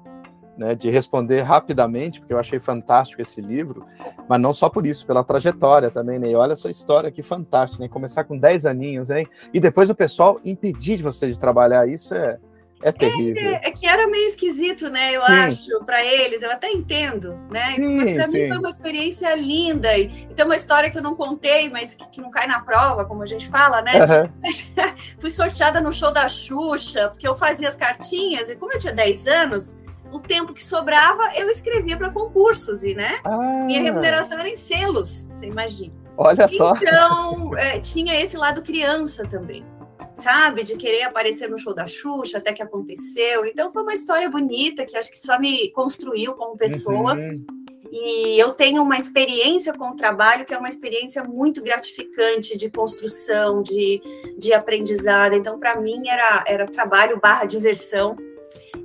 né, 0.57 0.75
de 0.75 0.89
responder 0.89 1.41
rapidamente, 1.41 2.19
porque 2.19 2.33
eu 2.33 2.39
achei 2.39 2.59
fantástico 2.59 3.21
esse 3.21 3.41
livro, 3.41 3.85
mas 4.27 4.39
não 4.39 4.53
só 4.53 4.69
por 4.69 4.85
isso, 4.85 5.05
pela 5.05 5.23
trajetória 5.23 5.91
também, 5.91 6.17
né? 6.17 6.29
E 6.29 6.35
olha 6.35 6.53
essa 6.53 6.69
história 6.69 7.11
que 7.11 7.21
fantástica, 7.21 7.83
né? 7.83 7.89
Começar 7.89 8.23
com 8.23 8.37
10 8.37 8.65
aninhos, 8.65 9.09
hein? 9.09 9.27
E 9.53 9.59
depois 9.59 9.89
o 9.89 9.95
pessoal 9.95 10.39
impedir 10.43 10.97
de 10.97 11.03
você 11.03 11.27
de 11.27 11.37
trabalhar, 11.37 11.87
isso 11.87 12.13
é, 12.15 12.37
é 12.81 12.91
terrível. 12.91 13.41
É, 13.41 13.61
é, 13.63 13.71
que 13.71 13.87
era 13.87 14.07
meio 14.07 14.27
esquisito, 14.27 14.89
né? 14.89 15.13
Eu 15.13 15.25
sim. 15.25 15.31
acho, 15.33 15.85
para 15.85 16.03
eles, 16.03 16.41
eu 16.41 16.51
até 16.51 16.71
entendo, 16.71 17.37
né? 17.49 17.71
Sim, 17.75 17.97
mas 17.97 18.13
para 18.13 18.27
mim 18.27 18.47
foi 18.47 18.57
uma 18.57 18.69
experiência 18.69 19.35
linda. 19.35 19.97
E, 19.97 20.27
e, 20.29 20.33
tem 20.33 20.45
uma 20.45 20.55
história 20.55 20.89
que 20.89 20.97
eu 20.97 21.01
não 21.01 21.15
contei, 21.15 21.69
mas 21.69 21.93
que, 21.93 22.07
que 22.09 22.21
não 22.21 22.29
cai 22.29 22.47
na 22.47 22.59
prova, 22.59 23.05
como 23.05 23.23
a 23.23 23.25
gente 23.25 23.47
fala, 23.49 23.81
né? 23.81 23.93
Uhum. 23.93 24.51
fui 25.19 25.31
sorteada 25.31 25.81
no 25.81 25.91
show 25.91 26.11
da 26.11 26.29
Xuxa, 26.29 27.09
porque 27.09 27.27
eu 27.27 27.35
fazia 27.35 27.67
as 27.67 27.75
cartinhas, 27.75 28.49
e 28.49 28.55
como 28.55 28.73
eu 28.73 28.79
tinha 28.79 28.93
10 28.93 29.27
anos, 29.27 29.75
o 30.15 30.19
tempo 30.19 30.53
que 30.53 30.63
sobrava 30.63 31.29
eu 31.35 31.49
escrevia 31.49 31.97
para 31.97 32.09
concursos 32.09 32.83
e, 32.83 32.93
né? 32.93 33.19
Ah. 33.23 33.63
Minha 33.65 33.81
remuneração 33.81 34.39
era 34.39 34.49
em 34.49 34.55
selos, 34.55 35.29
você 35.35 35.47
imagina. 35.47 35.93
Olha 36.17 36.47
só. 36.47 36.73
Então, 36.75 37.57
é, 37.57 37.79
tinha 37.79 38.19
esse 38.21 38.37
lado 38.37 38.61
criança 38.61 39.27
também, 39.27 39.65
sabe? 40.13 40.63
De 40.63 40.77
querer 40.77 41.03
aparecer 41.03 41.49
no 41.49 41.59
show 41.59 41.73
da 41.73 41.87
Xuxa, 41.87 42.37
até 42.37 42.53
que 42.53 42.63
aconteceu. 42.63 43.45
Então, 43.45 43.71
foi 43.71 43.83
uma 43.83 43.93
história 43.93 44.29
bonita 44.29 44.85
que 44.85 44.97
acho 44.97 45.11
que 45.11 45.19
só 45.19 45.37
me 45.37 45.69
construiu 45.71 46.33
como 46.33 46.57
pessoa. 46.57 47.15
Uhum. 47.15 47.45
E 47.91 48.39
eu 48.39 48.51
tenho 48.51 48.81
uma 48.81 48.97
experiência 48.97 49.73
com 49.73 49.89
o 49.89 49.95
trabalho 49.95 50.45
que 50.45 50.53
é 50.53 50.57
uma 50.57 50.67
experiência 50.67 51.23
muito 51.23 51.61
gratificante 51.61 52.57
de 52.57 52.69
construção, 52.69 53.61
de, 53.61 54.01
de 54.37 54.53
aprendizado. 54.53 55.33
Então, 55.33 55.59
para 55.59 55.79
mim, 55.79 56.07
era, 56.07 56.43
era 56.47 56.65
trabalho 56.65 57.19
barra 57.19 57.45
diversão 57.45 58.17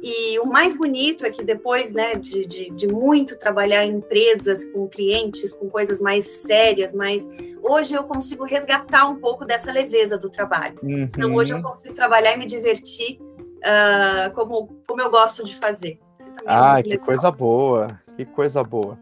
e 0.02 0.38
o 0.38 0.46
mais 0.46 0.76
bonito 0.76 1.26
é 1.26 1.30
que 1.30 1.42
depois 1.42 1.92
né, 1.92 2.14
de, 2.14 2.46
de, 2.46 2.70
de, 2.70 2.88
muito 2.88 3.38
trabalhar 3.38 3.84
em 3.84 3.96
empresas, 3.96 4.64
com 4.64 4.88
clientes, 4.88 5.52
com 5.52 5.68
coisas 5.68 6.00
mais 6.00 6.26
sérias, 6.42 6.94
mas 6.94 7.28
hoje 7.62 7.94
eu 7.94 8.04
consigo 8.04 8.44
resgatar 8.44 9.08
um 9.08 9.16
pouco 9.16 9.44
dessa 9.44 9.70
leveza 9.70 10.16
do 10.16 10.30
trabalho. 10.30 10.78
Uhum. 10.82 11.02
Então 11.02 11.34
hoje 11.34 11.52
eu 11.52 11.62
consigo 11.62 11.92
trabalhar 11.94 12.34
e 12.34 12.38
me 12.38 12.46
divertir 12.46 13.18
uh, 13.20 14.32
como, 14.34 14.80
como 14.86 15.02
eu 15.02 15.10
gosto 15.10 15.44
de 15.44 15.54
fazer. 15.56 16.00
Ah, 16.46 16.82
que 16.82 16.90
legal. 16.90 17.06
coisa 17.06 17.30
boa, 17.30 18.00
que 18.16 18.24
coisa 18.24 18.64
boa. 18.64 18.98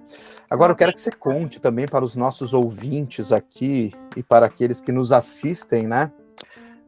Agora 0.51 0.73
eu 0.73 0.77
quero 0.77 0.93
que 0.93 1.01
você 1.01 1.13
conte 1.13 1.61
também 1.61 1.87
para 1.87 2.05
os 2.05 2.17
nossos 2.17 2.55
ouvintes 2.55 3.33
aqui 3.33 3.93
e 4.17 4.23
para 4.23 4.47
aqueles 4.47 4.81
que 4.81 4.91
nos 4.91 5.13
assistem, 5.13 5.87
né? 5.87 6.11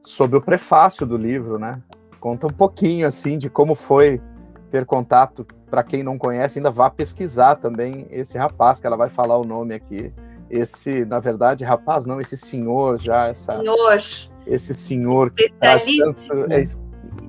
Sobre 0.02 0.38
o 0.38 0.42
prefácio 0.42 1.06
do 1.06 1.16
livro, 1.16 1.58
né? 1.58 1.80
Conta 2.20 2.46
um 2.46 2.50
pouquinho 2.50 3.06
assim 3.06 3.38
de 3.38 3.48
como 3.48 3.74
foi 3.74 4.20
ter 4.70 4.84
contato. 4.84 5.46
Para 5.70 5.82
quem 5.82 6.02
não 6.02 6.18
conhece, 6.18 6.58
ainda 6.58 6.70
vá 6.70 6.90
pesquisar 6.90 7.54
também 7.56 8.06
esse 8.10 8.36
rapaz 8.36 8.80
que 8.80 8.86
ela 8.86 8.96
vai 8.96 9.08
falar 9.08 9.38
o 9.38 9.44
nome 9.44 9.74
aqui. 9.74 10.12
Esse, 10.50 11.04
na 11.04 11.20
verdade, 11.20 11.64
rapaz, 11.64 12.04
não, 12.04 12.20
esse 12.20 12.36
senhor 12.36 12.98
já, 12.98 13.28
essa, 13.28 13.56
senhor. 13.56 13.98
esse 14.44 14.74
senhor 14.74 15.30
que 15.30 15.44
é 15.62 16.64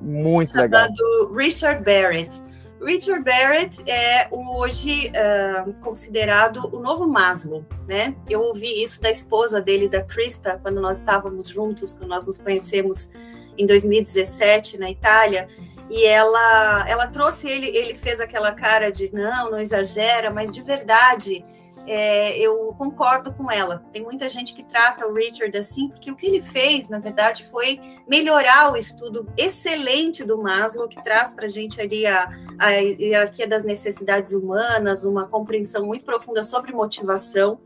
muito 0.02 0.50
chamado 0.50 0.70
legal. 0.70 1.32
Richard 1.32 1.84
Barrett. 1.84 2.42
Richard 2.84 3.22
Barrett 3.22 3.80
é 3.88 4.26
hoje 4.28 5.10
uh, 5.10 5.72
considerado 5.80 6.68
o 6.74 6.80
novo 6.80 7.06
Maslow, 7.06 7.64
né? 7.86 8.16
Eu 8.28 8.40
ouvi 8.40 8.82
isso 8.82 9.00
da 9.00 9.08
esposa 9.08 9.60
dele, 9.60 9.88
da 9.88 10.02
Krista, 10.02 10.56
quando 10.60 10.80
nós 10.80 10.98
estávamos 10.98 11.46
juntos, 11.48 11.94
quando 11.94 12.10
nós 12.10 12.26
nos 12.26 12.38
conhecemos 12.38 13.08
em 13.56 13.66
2017 13.66 14.78
na 14.78 14.90
Itália, 14.90 15.48
e 15.90 16.04
ela 16.04 16.88
ela 16.88 17.06
trouxe 17.06 17.48
ele, 17.48 17.68
ele 17.76 17.94
fez 17.94 18.20
aquela 18.20 18.52
cara 18.52 18.90
de 18.90 19.12
não, 19.12 19.50
não 19.50 19.60
exagera, 19.60 20.30
mas 20.30 20.52
de 20.52 20.62
verdade 20.62 21.44
é, 21.86 22.38
eu 22.38 22.74
concordo 22.78 23.32
com 23.32 23.50
ela. 23.50 23.84
Tem 23.92 24.02
muita 24.02 24.28
gente 24.28 24.54
que 24.54 24.62
trata 24.62 25.06
o 25.06 25.14
Richard 25.14 25.56
assim, 25.56 25.88
porque 25.88 26.10
o 26.10 26.16
que 26.16 26.26
ele 26.26 26.40
fez, 26.40 26.88
na 26.88 26.98
verdade, 26.98 27.44
foi 27.44 27.80
melhorar 28.06 28.72
o 28.72 28.76
estudo 28.76 29.28
excelente 29.36 30.24
do 30.24 30.38
Maslow, 30.38 30.88
que 30.88 31.02
traz 31.02 31.32
para 31.32 31.46
a 31.46 31.48
gente 31.48 31.80
ali 31.80 32.06
a, 32.06 32.30
a 32.58 32.70
hierarquia 32.70 33.46
das 33.46 33.64
necessidades 33.64 34.32
humanas, 34.32 35.04
uma 35.04 35.26
compreensão 35.26 35.84
muito 35.84 36.04
profunda 36.04 36.44
sobre 36.44 36.72
motivação. 36.72 37.58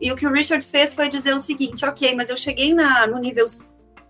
E 0.00 0.12
o 0.12 0.16
que 0.16 0.26
o 0.26 0.32
Richard 0.32 0.64
fez 0.64 0.94
foi 0.94 1.08
dizer 1.08 1.34
o 1.34 1.40
seguinte: 1.40 1.84
ok, 1.84 2.14
mas 2.14 2.30
eu 2.30 2.36
cheguei 2.36 2.72
na, 2.72 3.06
no 3.06 3.18
nível 3.18 3.46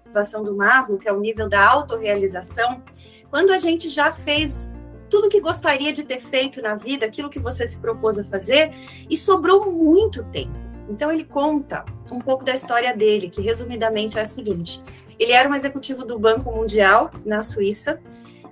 motivação 0.09 0.43
do 0.43 0.57
Maslow, 0.57 0.99
que 0.99 1.09
é 1.09 1.13
o 1.13 1.21
nível 1.21 1.49
da 1.49 1.65
autorrealização, 1.67 2.83
quando 3.31 3.51
a 3.53 3.59
gente 3.59 3.89
já 3.89 4.11
fez 4.11 4.73
tudo 5.11 5.29
que 5.29 5.41
gostaria 5.41 5.93
de 5.93 6.05
ter 6.05 6.19
feito 6.19 6.61
na 6.61 6.75
vida, 6.75 7.07
aquilo 7.07 7.31
que 7.31 7.39
você 7.39 7.67
se 7.67 7.79
propôs 7.79 8.19
a 8.19 8.25
fazer, 8.25 8.73
e 9.09 9.17
sobrou 9.17 9.71
muito 9.71 10.25
tempo. 10.25 10.53
Então 10.89 11.13
ele 11.13 11.25
conta 11.25 11.85
um 12.11 12.19
pouco 12.19 12.45
da 12.45 12.55
história 12.55 12.95
dele, 12.97 13.29
que 13.29 13.41
resumidamente 13.41 14.19
é 14.19 14.23
a 14.23 14.27
seguinte: 14.27 14.81
ele 15.19 15.33
era 15.33 15.49
um 15.49 15.55
executivo 15.55 16.05
do 16.05 16.19
Banco 16.19 16.51
Mundial 16.51 17.11
na 17.25 17.43
Suíça 17.43 18.01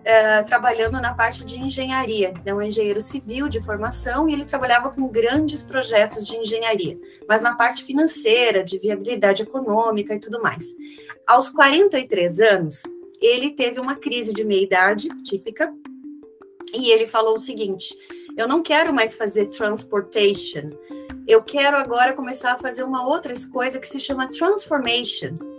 uh, 0.06 0.46
trabalhando 0.46 1.00
na 1.00 1.12
parte 1.12 1.44
de 1.44 1.60
engenharia, 1.60 2.32
é 2.44 2.54
um 2.54 2.62
engenheiro 2.62 3.02
civil 3.02 3.48
de 3.48 3.60
formação 3.60 4.28
e 4.28 4.32
ele 4.32 4.44
trabalhava 4.44 4.90
com 4.90 5.08
grandes 5.08 5.62
projetos 5.62 6.26
de 6.26 6.36
engenharia, 6.36 6.98
mas 7.28 7.40
na 7.40 7.54
parte 7.54 7.82
financeira, 7.82 8.62
de 8.62 8.78
viabilidade 8.78 9.42
econômica 9.42 10.14
e 10.14 10.20
tudo 10.20 10.40
mais. 10.40 10.74
Aos 11.26 11.50
43 11.50 12.40
anos, 12.40 12.82
ele 13.20 13.50
teve 13.50 13.80
uma 13.80 13.96
crise 13.96 14.32
de 14.32 14.44
meia-idade 14.44 15.08
típica 15.24 15.74
e 16.72 16.90
ele 16.92 17.04
falou 17.04 17.34
o 17.34 17.38
seguinte: 17.38 17.92
eu 18.36 18.46
não 18.46 18.62
quero 18.62 18.94
mais 18.94 19.16
fazer 19.16 19.46
transportation, 19.46 20.70
eu 21.26 21.42
quero 21.42 21.76
agora 21.76 22.12
começar 22.12 22.52
a 22.52 22.58
fazer 22.58 22.84
uma 22.84 23.04
outra 23.04 23.34
coisa 23.52 23.80
que 23.80 23.88
se 23.88 23.98
chama 23.98 24.28
transformation 24.28 25.55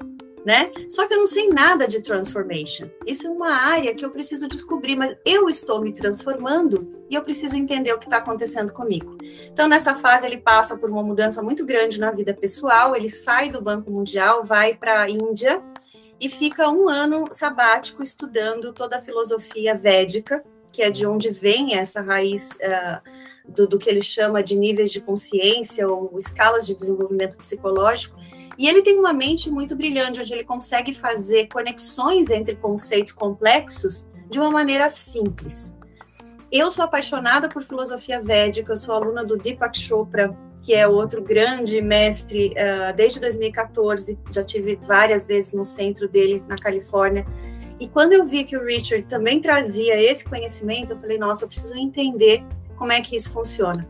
né? 0.48 0.72
Só 0.90 1.06
que 1.06 1.14
eu 1.14 1.18
não 1.18 1.28
sei 1.28 1.50
nada 1.50 1.86
de 1.86 2.02
transformation. 2.02 2.88
Isso 3.06 3.28
é 3.28 3.30
uma 3.30 3.52
área 3.52 3.94
que 3.94 4.06
eu 4.06 4.10
preciso 4.10 4.48
descobrir, 4.48 4.96
mas 4.96 5.14
eu 5.26 5.50
estou 5.50 5.82
me 5.82 5.92
transformando 5.92 6.90
e 7.10 7.16
eu 7.16 7.22
preciso 7.22 7.58
entender 7.58 7.92
o 7.92 8.00
que 8.00 8.06
está 8.06 8.16
acontecendo 8.16 8.72
comigo. 8.72 9.18
Então, 9.52 9.68
nessa 9.68 9.94
fase, 9.94 10.26
ele 10.26 10.38
passa 10.38 10.78
por 10.78 10.90
uma 10.90 11.04
mudança 11.04 11.44
muito 11.44 11.66
grande 11.66 12.00
na 12.00 12.12
vida 12.12 12.34
pessoal. 12.34 12.96
Ele 12.96 13.10
sai 13.10 13.50
do 13.50 13.62
Banco 13.62 13.92
Mundial, 13.92 14.42
vai 14.46 14.74
para 14.74 15.02
a 15.02 15.10
Índia 15.10 15.62
e 16.18 16.30
fica 16.30 16.70
um 16.70 16.88
ano 16.88 17.28
sabático 17.30 18.02
estudando 18.02 18.72
toda 18.72 18.96
a 18.96 19.02
filosofia 19.02 19.76
védica, 19.76 20.42
que 20.72 20.82
é 20.82 20.90
de 20.90 21.06
onde 21.06 21.30
vem 21.30 21.76
essa 21.76 22.00
raiz 22.00 22.52
uh, 22.52 23.52
do, 23.52 23.68
do 23.68 23.78
que 23.78 23.90
ele 23.90 24.02
chama 24.02 24.42
de 24.42 24.56
níveis 24.56 24.94
de 24.94 25.02
consciência 25.02 25.90
ou 25.90 26.18
escalas 26.18 26.66
de 26.66 26.74
desenvolvimento 26.74 27.38
psicológico 27.38 28.16
e 28.58 28.68
ele 28.68 28.82
tem 28.82 28.98
uma 28.98 29.14
mente 29.14 29.50
muito 29.50 29.76
brilhante, 29.76 30.20
onde 30.20 30.34
ele 30.34 30.44
consegue 30.44 30.94
fazer 30.94 31.48
conexões 31.48 32.32
entre 32.32 32.56
conceitos 32.56 33.14
complexos 33.14 34.06
de 34.30 34.40
uma 34.40 34.50
maneira 34.50 34.90
simples. 34.90 35.76
Eu 36.52 36.72
sou 36.72 36.86
apaixonada 36.86 37.50
por 37.50 37.64
filosofia 37.64 38.22
védica, 38.22 38.72
eu 38.72 38.78
sou 38.78 38.96
aluna 38.96 39.24
do 39.24 39.38
Deepak 39.38 39.78
Chopra, 39.78 40.36
que 40.64 40.74
é 40.74 40.88
outro 40.88 41.22
grande 41.22 41.82
mestre 41.82 42.54
uh, 42.54 42.96
desde 42.96 43.20
2014, 43.20 44.18
já 44.34 44.44
tive 44.44 44.76
várias 44.78 45.26
vezes 45.26 45.54
no 45.54 45.64
centro 45.64 46.08
dele, 46.08 46.42
na 46.48 46.56
Califórnia. 46.56 47.28
E 47.80 47.88
quando 47.88 48.14
eu 48.14 48.26
vi 48.26 48.44
que 48.44 48.58
o 48.58 48.66
Richard 48.66 49.06
também 49.08 49.40
trazia 49.40 50.02
esse 50.02 50.26
conhecimento, 50.26 50.94
eu 50.94 50.98
falei, 50.98 51.18
nossa, 51.18 51.44
eu 51.44 51.48
preciso 51.48 51.78
entender 51.78 52.44
como 52.76 52.92
é 52.92 53.02
que 53.02 53.16
isso 53.16 53.32
funciona. 53.32 53.88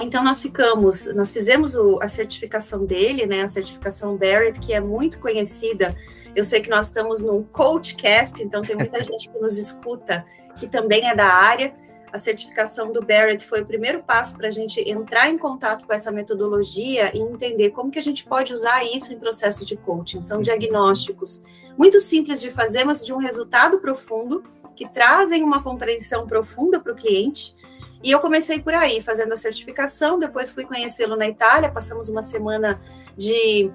Então 0.00 0.22
nós 0.22 0.40
ficamos, 0.40 1.06
nós 1.14 1.30
fizemos 1.30 1.74
o, 1.74 1.98
a 2.00 2.08
certificação 2.08 2.86
dele, 2.86 3.26
né, 3.26 3.42
a 3.42 3.48
certificação 3.48 4.16
Barrett, 4.16 4.60
que 4.60 4.72
é 4.72 4.80
muito 4.80 5.18
conhecida. 5.18 5.94
Eu 6.36 6.44
sei 6.44 6.60
que 6.60 6.70
nós 6.70 6.86
estamos 6.86 7.20
num 7.20 7.42
coachcast, 7.42 8.42
então 8.42 8.62
tem 8.62 8.76
muita 8.76 9.02
gente 9.02 9.28
que 9.28 9.38
nos 9.38 9.58
escuta 9.58 10.24
que 10.56 10.68
também 10.68 11.08
é 11.08 11.14
da 11.14 11.26
área. 11.26 11.74
A 12.12 12.18
certificação 12.18 12.90
do 12.90 13.04
Barrett 13.04 13.44
foi 13.44 13.60
o 13.60 13.66
primeiro 13.66 14.02
passo 14.02 14.36
para 14.36 14.48
a 14.48 14.50
gente 14.50 14.80
entrar 14.88 15.28
em 15.28 15.36
contato 15.36 15.86
com 15.86 15.92
essa 15.92 16.10
metodologia 16.10 17.14
e 17.14 17.20
entender 17.20 17.70
como 17.70 17.90
que 17.90 17.98
a 17.98 18.02
gente 18.02 18.24
pode 18.24 18.52
usar 18.52 18.82
isso 18.84 19.12
em 19.12 19.18
processos 19.18 19.66
de 19.66 19.76
coaching. 19.76 20.20
São 20.20 20.40
diagnósticos 20.40 21.42
muito 21.76 22.00
simples 22.00 22.40
de 22.40 22.50
fazer, 22.50 22.84
mas 22.84 23.04
de 23.04 23.12
um 23.12 23.18
resultado 23.18 23.78
profundo, 23.78 24.42
que 24.74 24.88
trazem 24.88 25.44
uma 25.44 25.62
compreensão 25.62 26.26
profunda 26.26 26.80
para 26.80 26.92
o 26.92 26.96
cliente 26.96 27.54
e 28.02 28.10
eu 28.10 28.20
comecei 28.20 28.60
por 28.60 28.74
aí, 28.74 29.02
fazendo 29.02 29.32
a 29.32 29.36
certificação, 29.36 30.18
depois 30.18 30.50
fui 30.50 30.64
conhecê-lo 30.64 31.16
na 31.16 31.28
Itália, 31.28 31.70
passamos 31.70 32.08
uma 32.08 32.22
semana 32.22 32.80
de 33.16 33.70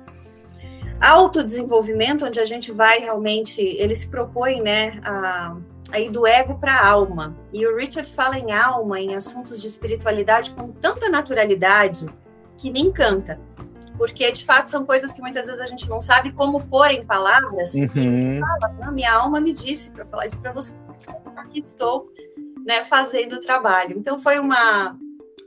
autodesenvolvimento, 1.01 2.25
onde 2.25 2.39
a 2.39 2.45
gente 2.45 2.71
vai 2.71 2.99
realmente, 2.99 3.61
ele 3.61 3.93
se 3.93 4.07
propõe, 4.07 4.61
né, 4.61 5.01
a, 5.03 5.57
a 5.91 5.99
ir 5.99 6.09
do 6.09 6.25
ego 6.25 6.55
para 6.55 6.73
a 6.73 6.87
alma. 6.87 7.35
E 7.51 7.67
o 7.67 7.75
Richard 7.75 8.09
fala 8.09 8.37
em 8.37 8.53
alma, 8.53 8.99
em 8.99 9.13
assuntos 9.13 9.61
de 9.61 9.67
espiritualidade 9.67 10.51
com 10.51 10.69
tanta 10.69 11.09
naturalidade 11.09 12.05
que 12.57 12.71
me 12.71 12.79
encanta. 12.79 13.39
Porque, 13.97 14.31
de 14.31 14.43
fato, 14.43 14.71
são 14.71 14.85
coisas 14.85 15.11
que 15.11 15.21
muitas 15.21 15.45
vezes 15.45 15.61
a 15.61 15.65
gente 15.65 15.87
não 15.87 16.01
sabe 16.01 16.31
como 16.31 16.65
pôr 16.65 16.89
em 16.91 17.05
palavras. 17.05 17.73
Uhum. 17.75 18.39
Fala, 18.39 18.91
minha 18.91 19.13
alma 19.13 19.39
me 19.39 19.53
disse 19.53 19.91
para 19.91 20.05
falar 20.05 20.25
isso 20.25 20.39
para 20.39 20.51
você. 20.51 20.73
Aqui 21.35 21.59
estou 21.59 22.09
né, 22.65 22.83
fazendo 22.83 23.35
o 23.35 23.41
trabalho. 23.41 23.97
Então 23.97 24.17
foi 24.17 24.39
uma, 24.39 24.97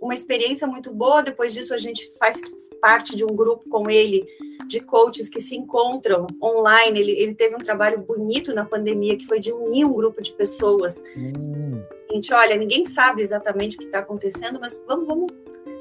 uma 0.00 0.14
experiência 0.14 0.66
muito 0.66 0.92
boa. 0.92 1.23
Depois 1.23 1.54
disso, 1.54 1.75
a 1.75 1.78
gente 1.78 2.11
faz 2.18 2.40
parte 2.80 3.16
de 3.16 3.25
um 3.25 3.35
grupo 3.35 3.68
com 3.68 3.90
ele 3.90 4.25
de 4.66 4.80
coaches 4.80 5.28
que 5.28 5.40
se 5.40 5.56
encontram 5.56 6.26
online. 6.42 7.00
Ele, 7.00 7.12
ele 7.12 7.35
teve 7.35 7.54
um 7.54 7.58
trabalho 7.58 7.99
bonito 7.99 8.54
na 8.54 8.64
pandemia, 8.64 9.16
que 9.16 9.26
foi 9.26 9.38
de 9.38 9.52
unir 9.52 9.85
um 9.85 9.92
grupo 9.92 10.20
de 10.20 10.32
pessoas. 10.32 11.02
Hum. 11.16 11.82
Gente, 12.11 12.32
olha, 12.32 12.56
ninguém 12.56 12.87
sabe 12.87 13.23
exatamente 13.23 13.76
o 13.76 13.78
que 13.78 13.87
está 13.87 13.99
acontecendo, 13.99 14.58
mas 14.61 14.82
vamos, 14.87 15.06
vamos 15.06 15.32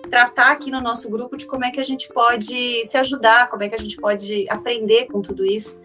tratar 0.10 0.52
aqui 0.52 0.70
no 0.70 0.82
nosso 0.82 1.10
grupo 1.10 1.36
de 1.36 1.46
como 1.46 1.66
é 1.66 1.72
que 1.72 1.80
a 1.80 1.84
gente 1.84 2.08
pode 2.10 2.84
se 2.86 2.98
ajudar, 2.98 3.50
como 3.50 3.64
é 3.64 3.70
que 3.70 3.76
a 3.76 3.80
gente 3.80 3.98
pode 3.98 4.46
aprender 4.50 5.06
com 5.08 5.22
tudo 5.22 5.46
isso. 5.46 5.80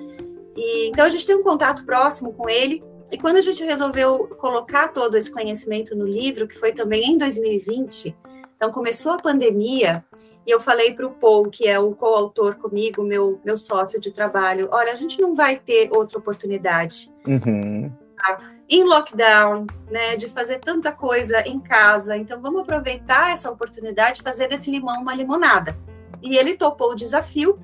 E, 0.56 0.88
então 0.88 1.04
a 1.04 1.08
gente 1.08 1.26
tem 1.26 1.36
um 1.36 1.42
contato 1.42 1.84
próximo 1.84 2.32
com 2.32 2.48
ele 2.48 2.82
e 3.10 3.18
quando 3.18 3.36
a 3.36 3.40
gente 3.40 3.64
resolveu 3.64 4.28
colocar 4.38 4.88
todo 4.88 5.16
esse 5.16 5.30
conhecimento 5.30 5.96
no 5.96 6.06
livro, 6.06 6.46
que 6.46 6.58
foi 6.58 6.72
também 6.72 7.12
em 7.12 7.18
2020, 7.18 8.14
então 8.56 8.70
começou 8.70 9.12
a 9.12 9.16
pandemia, 9.16 10.04
e 10.46 10.50
eu 10.50 10.60
falei 10.60 10.92
para 10.92 11.06
o 11.06 11.10
Paul, 11.10 11.48
que 11.48 11.66
é 11.66 11.78
o 11.78 11.92
coautor 11.92 12.56
comigo, 12.56 13.02
meu, 13.02 13.40
meu 13.44 13.56
sócio 13.56 14.00
de 14.00 14.10
trabalho, 14.10 14.68
olha, 14.70 14.92
a 14.92 14.96
gente 14.96 15.20
não 15.20 15.34
vai 15.34 15.56
ter 15.56 15.90
outra 15.90 16.18
oportunidade. 16.18 17.10
Uhum. 17.26 17.90
Tá? 18.16 18.52
Em 18.68 18.84
lockdown, 18.84 19.66
né, 19.90 20.14
de 20.14 20.28
fazer 20.28 20.58
tanta 20.60 20.92
coisa 20.92 21.40
em 21.40 21.58
casa, 21.58 22.16
então 22.16 22.40
vamos 22.40 22.62
aproveitar 22.62 23.32
essa 23.32 23.50
oportunidade 23.50 24.18
de 24.18 24.22
fazer 24.22 24.46
desse 24.46 24.70
limão 24.70 25.02
uma 25.02 25.14
limonada. 25.14 25.76
E 26.22 26.36
ele 26.36 26.56
topou 26.56 26.92
o 26.92 26.94
desafio, 26.94 27.58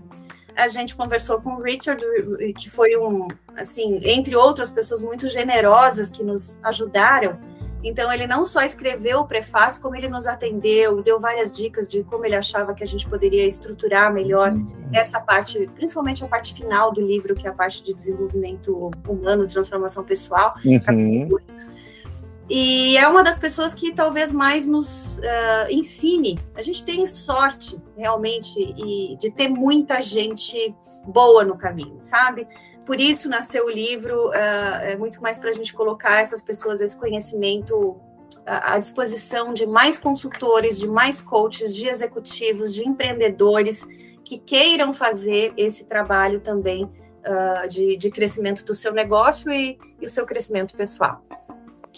a 0.56 0.68
gente 0.68 0.96
conversou 0.96 1.40
com 1.40 1.50
o 1.50 1.62
Richard, 1.62 2.02
que 2.56 2.70
foi 2.70 2.96
um, 2.96 3.28
assim, 3.56 4.00
entre 4.02 4.34
outras 4.34 4.70
pessoas 4.70 5.02
muito 5.02 5.28
generosas 5.28 6.10
que 6.10 6.24
nos 6.24 6.58
ajudaram. 6.64 7.38
Então, 7.84 8.10
ele 8.12 8.26
não 8.26 8.44
só 8.44 8.62
escreveu 8.62 9.20
o 9.20 9.26
prefácio, 9.26 9.80
como 9.80 9.94
ele 9.94 10.08
nos 10.08 10.26
atendeu, 10.26 11.02
deu 11.02 11.20
várias 11.20 11.54
dicas 11.54 11.86
de 11.86 12.02
como 12.02 12.24
ele 12.24 12.34
achava 12.34 12.74
que 12.74 12.82
a 12.82 12.86
gente 12.86 13.08
poderia 13.08 13.46
estruturar 13.46 14.12
melhor 14.12 14.50
uhum. 14.50 14.90
essa 14.92 15.20
parte, 15.20 15.70
principalmente 15.74 16.24
a 16.24 16.26
parte 16.26 16.54
final 16.54 16.90
do 16.90 17.00
livro, 17.00 17.34
que 17.34 17.46
é 17.46 17.50
a 17.50 17.52
parte 17.52 17.84
de 17.84 17.94
desenvolvimento 17.94 18.90
humano, 19.06 19.46
transformação 19.46 20.02
pessoal. 20.02 20.56
Uhum. 20.64 21.28
E 22.48 22.96
é 22.96 23.08
uma 23.08 23.24
das 23.24 23.38
pessoas 23.38 23.74
que 23.74 23.92
talvez 23.92 24.30
mais 24.30 24.66
nos 24.66 25.18
uh, 25.18 25.70
ensine. 25.70 26.38
A 26.54 26.62
gente 26.62 26.84
tem 26.84 27.04
sorte, 27.06 27.76
realmente, 27.96 28.54
e 28.58 29.16
de 29.16 29.30
ter 29.32 29.48
muita 29.48 30.00
gente 30.00 30.74
boa 31.04 31.44
no 31.44 31.56
caminho, 31.56 31.96
sabe? 32.00 32.46
Por 32.84 33.00
isso 33.00 33.28
nasceu 33.28 33.66
o 33.66 33.70
livro, 33.70 34.28
uh, 34.28 34.32
é 34.32 34.96
muito 34.96 35.20
mais 35.20 35.38
para 35.38 35.50
a 35.50 35.52
gente 35.52 35.74
colocar 35.74 36.20
essas 36.20 36.40
pessoas, 36.40 36.80
esse 36.80 36.96
conhecimento 36.96 37.96
à 38.46 38.78
disposição 38.78 39.52
de 39.52 39.66
mais 39.66 39.98
consultores, 39.98 40.78
de 40.78 40.86
mais 40.86 41.20
coaches, 41.20 41.74
de 41.74 41.88
executivos, 41.88 42.72
de 42.72 42.88
empreendedores 42.88 43.84
que 44.24 44.38
queiram 44.38 44.94
fazer 44.94 45.52
esse 45.56 45.84
trabalho 45.84 46.38
também 46.38 46.84
uh, 46.84 47.68
de, 47.68 47.96
de 47.96 48.08
crescimento 48.08 48.64
do 48.64 48.72
seu 48.72 48.92
negócio 48.92 49.50
e, 49.50 49.76
e 50.00 50.06
o 50.06 50.08
seu 50.08 50.24
crescimento 50.24 50.76
pessoal. 50.76 51.22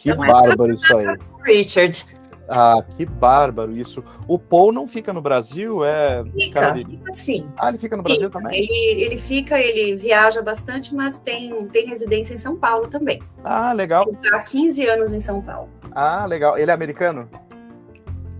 Que 0.02 0.10
então, 0.10 0.26
bárbaro 0.26 0.72
isso 0.72 0.96
aí. 0.96 1.18
Richard. 1.44 2.06
Ah, 2.48 2.82
que 2.96 3.04
bárbaro 3.04 3.76
isso. 3.76 4.02
O 4.26 4.38
Paul 4.38 4.72
não 4.72 4.86
fica 4.86 5.12
no 5.12 5.20
Brasil? 5.20 5.84
É 5.84 6.24
fica, 6.24 6.76
fica 6.76 7.14
sim. 7.14 7.46
Ah, 7.58 7.68
ele 7.68 7.78
fica 7.78 7.96
no 7.96 8.02
Brasil 8.02 8.28
fica. 8.28 8.40
também? 8.40 8.62
Ele, 8.62 9.02
ele 9.02 9.18
fica, 9.18 9.60
ele 9.60 9.96
viaja 9.96 10.40
bastante, 10.40 10.94
mas 10.94 11.18
tem, 11.18 11.66
tem 11.66 11.86
residência 11.86 12.32
em 12.32 12.38
São 12.38 12.56
Paulo 12.56 12.88
também. 12.88 13.20
Ah, 13.44 13.72
legal. 13.72 14.04
Ele 14.06 14.16
está 14.16 14.36
há 14.36 14.42
15 14.42 14.86
anos 14.86 15.12
em 15.12 15.20
São 15.20 15.42
Paulo. 15.42 15.68
Ah, 15.92 16.24
legal. 16.26 16.56
Ele 16.56 16.70
é 16.70 16.74
americano? 16.74 17.28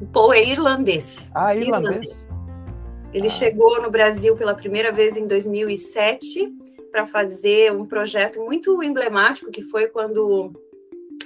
O 0.01 0.07
Paul 0.07 0.33
é 0.33 0.43
irlandês. 0.43 1.31
Ah, 1.35 1.55
irlandês. 1.55 2.07
irlandês. 2.07 2.27
Ele 3.13 3.27
ah. 3.27 3.31
chegou 3.31 3.83
no 3.83 3.91
Brasil 3.91 4.37
pela 4.37 4.55
primeira 4.55 4.93
vez 4.93 5.17
em 5.17 5.27
2007 5.27 6.51
para 6.91 7.05
fazer 7.05 7.73
um 7.73 7.85
projeto 7.85 8.41
muito 8.41 8.83
emblemático, 8.83 9.51
que 9.51 9.63
foi 9.65 9.89
quando 9.89 10.53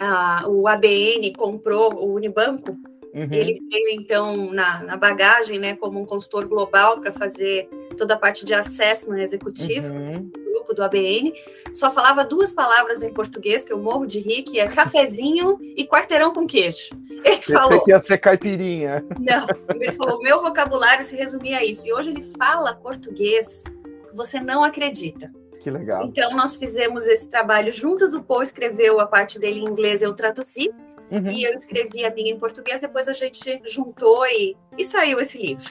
a, 0.03 0.49
o 0.49 0.67
ABN 0.67 1.33
comprou 1.35 1.95
o 1.95 2.15
Unibanco, 2.15 2.73
uhum. 3.15 3.29
ele 3.31 3.61
veio 3.71 3.91
então 3.93 4.53
na, 4.53 4.83
na, 4.83 4.97
bagagem, 4.97 5.59
né, 5.59 5.77
como 5.77 6.01
um 6.01 6.05
consultor 6.05 6.47
global 6.47 7.01
para 7.01 7.13
fazer 7.13 7.69
toda 7.97 8.15
a 8.15 8.19
parte 8.19 8.45
de 8.45 8.53
assessment 8.53 9.21
executivo. 9.21 9.95
Uhum. 9.95 10.31
Grupo 10.53 10.75
do 10.75 10.83
ABN, 10.83 11.33
só 11.73 11.91
falava 11.91 12.25
duas 12.25 12.53
palavras 12.53 13.03
em 13.03 13.13
português, 13.13 13.65
que 13.65 13.73
eu 13.73 13.79
morro 13.79 14.07
de 14.07 14.19
rir, 14.19 14.43
que 14.43 14.59
é 14.59 14.67
cafezinho 14.67 15.59
e 15.77 15.87
quarteirão 15.87 16.35
com 16.35 16.47
queijo. 16.47 16.91
Ele 17.09 17.37
Pensei 17.37 17.57
falou. 17.57 17.83
que 17.85 17.91
ia 17.91 18.01
ser 18.01 18.19
caipirinha. 18.19 19.05
Não, 19.19 19.47
ele 19.75 19.93
falou: 19.93 20.21
meu 20.21 20.43
vocabulário 20.43 21.05
se 21.05 21.17
resumia 21.17 21.59
a 21.59 21.65
isso. 21.65 21.87
E 21.87 21.93
hoje 21.93 22.11
ele 22.11 22.23
fala 22.37 22.75
português 22.75 23.65
que 24.11 24.15
você 24.15 24.41
não 24.41 24.63
acredita. 24.63 25.33
Que 25.63 25.71
legal. 25.71 26.07
Então, 26.07 26.35
nós 26.35 26.57
fizemos 26.57 27.07
esse 27.07 27.31
trabalho 27.31 27.73
juntos. 27.73 28.15
O 28.15 28.23
Paul 28.23 28.43
escreveu 28.43 28.99
a 28.99 29.07
parte 29.07 29.39
dele 29.39 29.61
em 29.61 29.65
inglês, 29.65 30.03
eu 30.03 30.13
traduzi. 30.13 30.71
Uhum. 31.09 31.31
E 31.31 31.45
eu 31.45 31.53
escrevi 31.53 32.05
a 32.05 32.11
minha 32.13 32.33
em 32.33 32.39
português, 32.39 32.81
depois 32.81 33.07
a 33.07 33.13
gente 33.13 33.63
juntou 33.67 34.27
e, 34.27 34.57
e 34.77 34.85
saiu 34.85 35.21
esse 35.21 35.41
livro. 35.41 35.71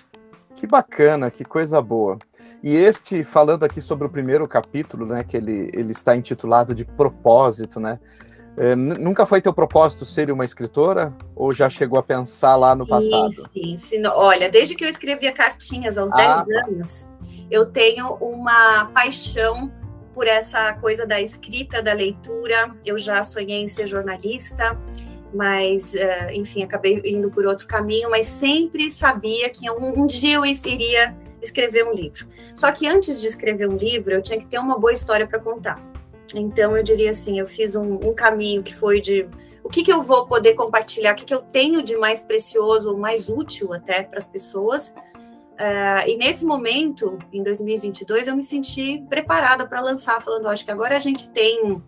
Que 0.56 0.66
bacana, 0.66 1.30
que 1.30 1.44
coisa 1.44 1.82
boa. 1.82 2.18
E 2.64 2.74
este, 2.74 3.24
falando 3.24 3.64
aqui 3.64 3.82
sobre 3.82 4.08
o 4.08 4.10
primeiro 4.10 4.48
capítulo, 4.48 5.06
né, 5.06 5.24
que 5.24 5.36
ele, 5.36 5.72
ele 5.74 5.92
está 5.92 6.16
intitulado 6.16 6.74
de 6.74 6.86
Propósito, 6.86 7.80
né? 7.80 8.00
É, 8.56 8.76
nunca 8.76 9.26
foi 9.26 9.42
teu 9.42 9.54
propósito 9.54 10.06
ser 10.06 10.30
uma 10.30 10.44
escritora? 10.44 11.14
Ou 11.36 11.52
já 11.54 11.70
chegou 11.70 11.98
a 11.98 12.04
pensar 12.04 12.56
lá 12.56 12.76
no 12.76 12.86
passado? 12.86 13.32
Sim, 13.52 13.78
sim. 13.78 14.06
Olha, 14.06 14.50
desde 14.50 14.76
que 14.76 14.84
eu 14.84 14.90
escrevia 14.90 15.32
cartinhas 15.32 15.98
aos 15.98 16.12
ah, 16.12 16.44
10 16.44 16.46
tá. 16.46 16.68
anos, 16.68 17.10
eu 17.50 17.66
tenho 17.66 18.14
uma 18.16 18.86
paixão 18.94 19.72
por 20.14 20.28
essa 20.28 20.74
coisa 20.74 21.06
da 21.06 21.22
escrita, 21.22 21.82
da 21.82 21.94
leitura. 21.94 22.76
Eu 22.86 22.98
já 22.98 23.24
sonhei 23.24 23.62
em 23.62 23.68
ser 23.68 23.88
jornalista, 23.88 24.78
mas, 25.34 25.94
uh, 25.94 26.32
enfim, 26.34 26.64
acabei 26.64 27.02
indo 27.06 27.32
por 27.32 27.46
outro 27.46 27.68
caminho, 27.68 28.10
mas 28.10 28.28
sempre 28.28 28.92
sabia 28.92 29.50
que 29.50 29.70
um, 29.70 30.04
um, 30.04 30.08
dia 30.08 30.36
eu 30.36 30.46
iria 30.46 31.16
escrever 31.42 31.86
um 31.86 31.94
livro. 31.94 32.28
Só 32.54 32.72
que 32.72 32.88
antes 32.88 33.22
de 33.22 33.28
escrever 33.28 33.68
um 33.68 33.78
livro, 33.78 34.14
eu 34.14 34.22
tinha 34.22 34.38
que 34.38 34.46
ter 34.46 34.60
uma 34.60 34.78
boa 34.78 34.94
história 34.94 35.26
para 35.26 35.40
contar. 35.40 35.82
Então, 36.36 36.76
eu 36.78 36.84
diria 36.84 37.12
assim, 37.12 37.40
eu 37.40 37.48
fiz 37.48 37.76
um, 37.76 37.96
um 37.96 38.14
caminho 38.14 38.64
que 38.64 38.76
foi 38.76 39.02
de 39.02 39.28
o 39.64 39.70
que, 39.70 39.84
que 39.84 39.92
eu 39.92 40.02
vou 40.02 40.26
poder 40.26 40.54
compartilhar, 40.54 41.14
o 41.14 41.16
que, 41.16 41.26
que 41.26 41.34
eu 41.34 41.42
tenho 41.42 41.82
de 41.82 41.96
mais 41.96 42.22
precioso, 42.22 42.98
mais 42.98 43.30
útil 43.30 43.74
até 43.74 44.04
para 44.04 44.18
as 44.18 44.28
pessoas. 44.28 44.94
Uh, 45.62 46.10
e 46.10 46.18
nesse 46.18 46.44
momento, 46.44 47.20
em 47.32 47.44
2022, 47.44 48.28
eu 48.28 48.36
me 48.36 48.44
senti 48.44 49.06
preparada 49.08 49.68
para 49.68 49.80
lançar, 49.80 50.20
falando, 50.20 50.48
acho 50.48 50.66
que 50.66 50.72
agora 50.72 50.98
a 50.98 51.00
gente 51.00 51.30
tem 51.30 51.74
uh, 51.74 51.84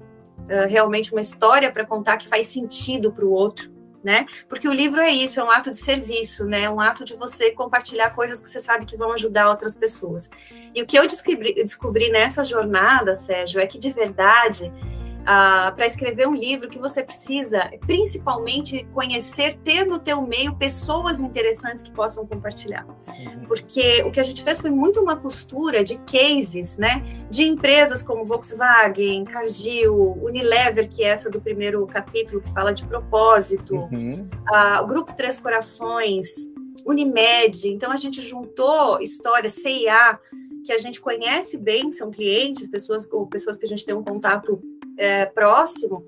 realmente 0.69 1.11
uma 1.11 1.21
história 1.21 1.71
para 1.71 1.83
contar 1.83 2.17
que 2.17 2.27
faz 2.27 2.45
sentido 2.45 3.11
para 3.11 3.25
o 3.25 3.31
outro, 3.31 3.73
né? 4.03 4.27
Porque 4.47 4.67
o 4.67 4.73
livro 4.73 5.01
é 5.01 5.09
isso, 5.09 5.39
é 5.39 5.43
um 5.43 5.49
ato 5.49 5.71
de 5.71 5.79
serviço, 5.79 6.45
né? 6.45 6.65
É 6.65 6.69
um 6.69 6.79
ato 6.79 7.03
de 7.03 7.15
você 7.15 7.49
compartilhar 7.49 8.11
coisas 8.11 8.43
que 8.43 8.49
você 8.49 8.59
sabe 8.59 8.85
que 8.85 8.95
vão 8.95 9.11
ajudar 9.13 9.49
outras 9.49 9.75
pessoas. 9.75 10.29
E 10.75 10.79
o 10.79 10.85
que 10.85 10.95
eu 10.95 11.07
descobri, 11.07 11.55
descobri 11.55 12.11
nessa 12.11 12.43
jornada, 12.43 13.15
Sérgio, 13.15 13.59
é 13.59 13.65
que 13.65 13.79
de 13.79 13.91
verdade 13.91 14.71
Para 15.25 15.85
escrever 15.85 16.27
um 16.27 16.35
livro 16.35 16.69
que 16.69 16.79
você 16.79 17.03
precisa 17.03 17.71
principalmente 17.85 18.85
conhecer, 18.93 19.53
ter 19.63 19.85
no 19.85 19.99
teu 19.99 20.21
meio 20.21 20.55
pessoas 20.55 21.19
interessantes 21.21 21.83
que 21.83 21.91
possam 21.91 22.25
compartilhar. 22.25 22.85
Uhum. 22.85 23.45
Porque 23.47 24.03
o 24.03 24.11
que 24.11 24.19
a 24.19 24.23
gente 24.23 24.43
fez 24.43 24.59
foi 24.59 24.69
muito 24.69 24.99
uma 24.99 25.15
costura 25.15 25.83
de 25.83 25.97
cases, 25.99 26.77
né? 26.77 27.03
De 27.29 27.43
empresas 27.43 28.01
como 28.01 28.25
Volkswagen, 28.25 29.23
Cargill, 29.25 30.17
Unilever, 30.21 30.89
que 30.89 31.03
é 31.03 31.07
essa 31.07 31.29
do 31.29 31.39
primeiro 31.39 31.85
capítulo 31.87 32.41
que 32.41 32.51
fala 32.51 32.73
de 32.73 32.85
propósito, 32.85 33.75
uhum. 33.75 34.27
uh, 34.49 34.83
o 34.83 34.87
Grupo 34.87 35.13
Três 35.15 35.39
Corações, 35.39 36.27
Unimed. 36.85 37.69
Então 37.69 37.91
a 37.91 37.95
gente 37.95 38.21
juntou 38.21 38.99
histórias, 39.01 39.53
CIA, 39.53 40.19
que 40.63 40.71
a 40.71 40.77
gente 40.77 41.01
conhece 41.01 41.57
bem, 41.57 41.91
são 41.91 42.09
clientes, 42.09 42.67
pessoas 42.67 43.07
ou 43.11 43.27
pessoas 43.27 43.57
que 43.57 43.65
a 43.65 43.69
gente 43.69 43.85
tem 43.85 43.93
um 43.93 44.03
contato 44.03 44.61
é, 44.97 45.25
próximo, 45.25 46.05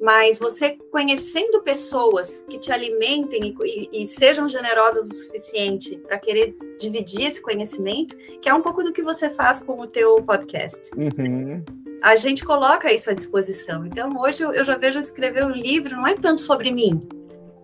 mas 0.00 0.38
você 0.38 0.78
conhecendo 0.92 1.60
pessoas 1.62 2.44
que 2.48 2.58
te 2.58 2.72
alimentem 2.72 3.54
e, 3.60 3.88
e, 3.92 4.02
e 4.02 4.06
sejam 4.06 4.48
generosas 4.48 5.08
o 5.08 5.14
suficiente 5.14 5.96
para 5.98 6.18
querer 6.18 6.56
dividir 6.78 7.26
esse 7.26 7.40
conhecimento, 7.40 8.16
que 8.40 8.48
é 8.48 8.54
um 8.54 8.62
pouco 8.62 8.82
do 8.82 8.92
que 8.92 9.02
você 9.02 9.28
faz 9.30 9.60
com 9.60 9.80
o 9.80 9.86
teu 9.86 10.16
podcast. 10.22 10.90
Uhum. 10.96 11.64
A 12.00 12.14
gente 12.14 12.44
coloca 12.44 12.92
isso 12.92 13.10
à 13.10 13.12
disposição. 13.12 13.84
Então, 13.84 14.16
hoje 14.20 14.44
eu, 14.44 14.52
eu 14.52 14.64
já 14.64 14.76
vejo 14.76 15.00
escrever 15.00 15.44
um 15.44 15.50
livro 15.50 15.96
não 15.96 16.06
é 16.06 16.14
tanto 16.14 16.42
sobre 16.42 16.70
mim, 16.70 17.08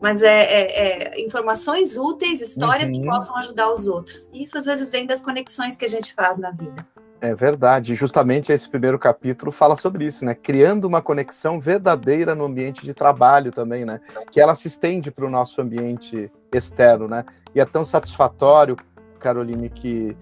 mas 0.00 0.24
é, 0.24 0.42
é, 0.42 1.14
é 1.14 1.24
informações 1.24 1.96
úteis, 1.96 2.40
histórias 2.42 2.88
uhum. 2.88 3.00
que 3.00 3.08
possam 3.08 3.36
ajudar 3.36 3.72
os 3.72 3.86
outros. 3.86 4.28
E 4.32 4.42
isso 4.42 4.58
às 4.58 4.64
vezes 4.64 4.90
vem 4.90 5.06
das 5.06 5.20
conexões 5.20 5.76
que 5.76 5.84
a 5.84 5.88
gente 5.88 6.12
faz 6.14 6.38
na 6.38 6.50
vida. 6.50 6.84
É 7.24 7.34
verdade. 7.34 7.94
Justamente 7.94 8.52
esse 8.52 8.68
primeiro 8.68 8.98
capítulo 8.98 9.50
fala 9.50 9.76
sobre 9.76 10.04
isso, 10.04 10.26
né? 10.26 10.34
Criando 10.34 10.84
uma 10.84 11.00
conexão 11.00 11.58
verdadeira 11.58 12.34
no 12.34 12.44
ambiente 12.44 12.82
de 12.82 12.92
trabalho 12.92 13.50
também, 13.50 13.82
né? 13.82 13.98
Que 14.30 14.42
ela 14.42 14.54
se 14.54 14.68
estende 14.68 15.10
para 15.10 15.24
o 15.24 15.30
nosso 15.30 15.58
ambiente 15.62 16.30
externo, 16.52 17.08
né? 17.08 17.24
E 17.54 17.60
é 17.60 17.64
tão 17.64 17.82
satisfatório, 17.82 18.76
Caroline, 19.18 19.70
que, 19.70 20.14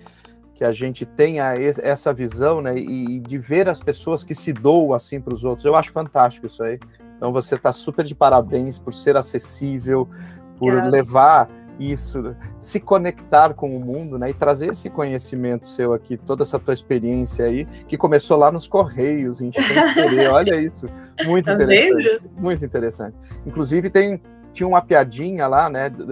que 0.55 0.65
a 0.65 0.71
gente 0.71 1.05
tenha 1.05 1.53
essa 1.57 2.12
visão, 2.12 2.62
né? 2.62 2.79
E, 2.79 3.17
e 3.17 3.19
de 3.19 3.37
ver 3.37 3.69
as 3.69 3.83
pessoas 3.83 4.23
que 4.23 4.33
se 4.33 4.53
doam 4.53 4.95
assim 4.95 5.21
para 5.21 5.35
os 5.35 5.45
outros. 5.45 5.65
Eu 5.65 5.75
acho 5.75 5.91
fantástico 5.91 6.47
isso 6.47 6.62
aí. 6.62 6.79
Então 7.17 7.33
você 7.33 7.57
está 7.57 7.73
super 7.73 8.05
de 8.05 8.15
parabéns 8.15 8.79
por 8.79 8.95
ser 8.95 9.17
acessível, 9.17 10.09
por 10.57 10.73
levar 10.85 11.49
isso, 11.79 12.37
se 12.61 12.79
conectar 12.79 13.55
com 13.55 13.77
o 13.77 13.81
mundo, 13.81 14.19
né, 14.19 14.31
e 14.31 14.35
trazer 14.35 14.71
esse 14.71 14.89
conhecimento 14.91 15.67
seu 15.67 15.93
aqui, 15.93 16.17
toda 16.17 16.43
essa 16.43 16.59
tua 16.59 16.75
experiência 16.75 17.47
aí, 17.47 17.65
que 17.87 17.97
começou 17.97 18.37
lá 18.37 18.51
nos 18.51 18.67
Correios, 18.69 19.43
em 19.43 19.51
olha 20.31 20.57
isso, 20.57 20.87
muito 21.25 21.47
tá 21.47 21.55
interessante, 21.55 22.03
vendo? 22.03 22.31
muito 22.39 22.65
interessante. 22.65 23.17
Inclusive 23.47 23.91
tem 23.91 24.21
tinha 24.53 24.67
uma 24.67 24.83
piadinha 24.83 25.47
lá, 25.47 25.71
né, 25.71 25.89
de, 25.89 26.05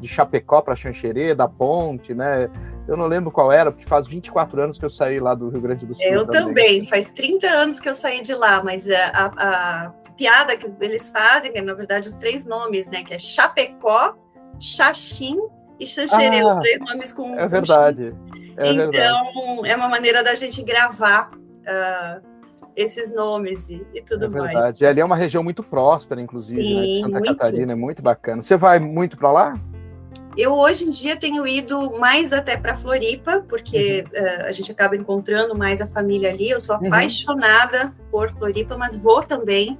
de 0.00 0.08
Chapecó 0.08 0.62
para 0.62 0.74
Xanxerê, 0.74 1.34
da 1.34 1.46
ponte, 1.46 2.14
né, 2.14 2.48
eu 2.88 2.96
não 2.96 3.06
lembro 3.06 3.30
qual 3.30 3.50
era, 3.52 3.70
porque 3.70 3.86
faz 3.86 4.06
24 4.06 4.62
anos 4.62 4.78
que 4.78 4.84
eu 4.84 4.90
saí 4.90 5.18
lá 5.18 5.34
do 5.34 5.48
Rio 5.48 5.60
Grande 5.60 5.86
do 5.86 5.94
Sul. 5.94 6.04
Eu 6.04 6.26
também, 6.26 6.76
também. 6.76 6.84
faz 6.84 7.10
30 7.10 7.46
anos 7.48 7.80
que 7.80 7.88
eu 7.88 7.94
saí 7.94 8.22
de 8.22 8.34
lá, 8.34 8.62
mas 8.62 8.88
a, 8.88 9.06
a, 9.08 9.86
a 9.86 9.90
piada 10.16 10.56
que 10.56 10.70
eles 10.80 11.10
fazem, 11.10 11.52
é, 11.54 11.60
na 11.60 11.74
verdade, 11.74 12.08
os 12.08 12.14
três 12.14 12.44
nomes, 12.44 12.88
né, 12.88 13.02
que 13.02 13.12
é 13.12 13.18
Chapecó, 13.18 14.14
Xaxim 14.60 15.38
e 15.78 15.86
Xanxerê, 15.86 16.40
ah, 16.40 16.46
os 16.46 16.56
três 16.56 16.80
nomes 16.80 17.12
com 17.12 17.38
É 17.38 17.46
verdade. 17.46 18.14
É 18.56 18.72
então, 18.72 18.90
verdade. 18.90 19.68
é 19.68 19.76
uma 19.76 19.88
maneira 19.88 20.24
da 20.24 20.34
gente 20.34 20.62
gravar 20.62 21.30
uh, 21.34 22.26
esses 22.74 23.14
nomes 23.14 23.68
e, 23.68 23.86
e 23.94 24.02
tudo 24.02 24.24
é 24.24 24.28
verdade. 24.28 24.54
mais. 24.54 24.80
E 24.80 24.86
ali 24.86 25.00
é 25.00 25.04
uma 25.04 25.16
região 25.16 25.42
muito 25.42 25.62
próspera, 25.62 26.20
inclusive, 26.20 26.62
Sim, 26.62 26.74
né, 26.74 26.86
de 26.86 27.00
Santa 27.02 27.18
muito. 27.18 27.36
Catarina, 27.36 27.72
é 27.72 27.76
muito 27.76 28.02
bacana. 28.02 28.42
Você 28.42 28.56
vai 28.56 28.78
muito 28.78 29.18
para 29.18 29.30
lá? 29.32 29.60
Eu 30.36 30.52
hoje 30.52 30.84
em 30.84 30.90
dia 30.90 31.16
tenho 31.16 31.46
ido 31.46 31.98
mais 31.98 32.32
até 32.32 32.58
para 32.58 32.76
Floripa, 32.76 33.42
porque 33.48 34.04
uhum. 34.12 34.22
uh, 34.22 34.46
a 34.46 34.52
gente 34.52 34.70
acaba 34.70 34.94
encontrando 34.94 35.56
mais 35.56 35.80
a 35.80 35.86
família 35.86 36.30
ali. 36.30 36.50
Eu 36.50 36.60
sou 36.60 36.76
uhum. 36.76 36.86
apaixonada 36.86 37.86
uhum. 37.86 37.92
por 38.10 38.30
Floripa, 38.30 38.76
mas 38.76 38.94
vou 38.94 39.22
também 39.22 39.78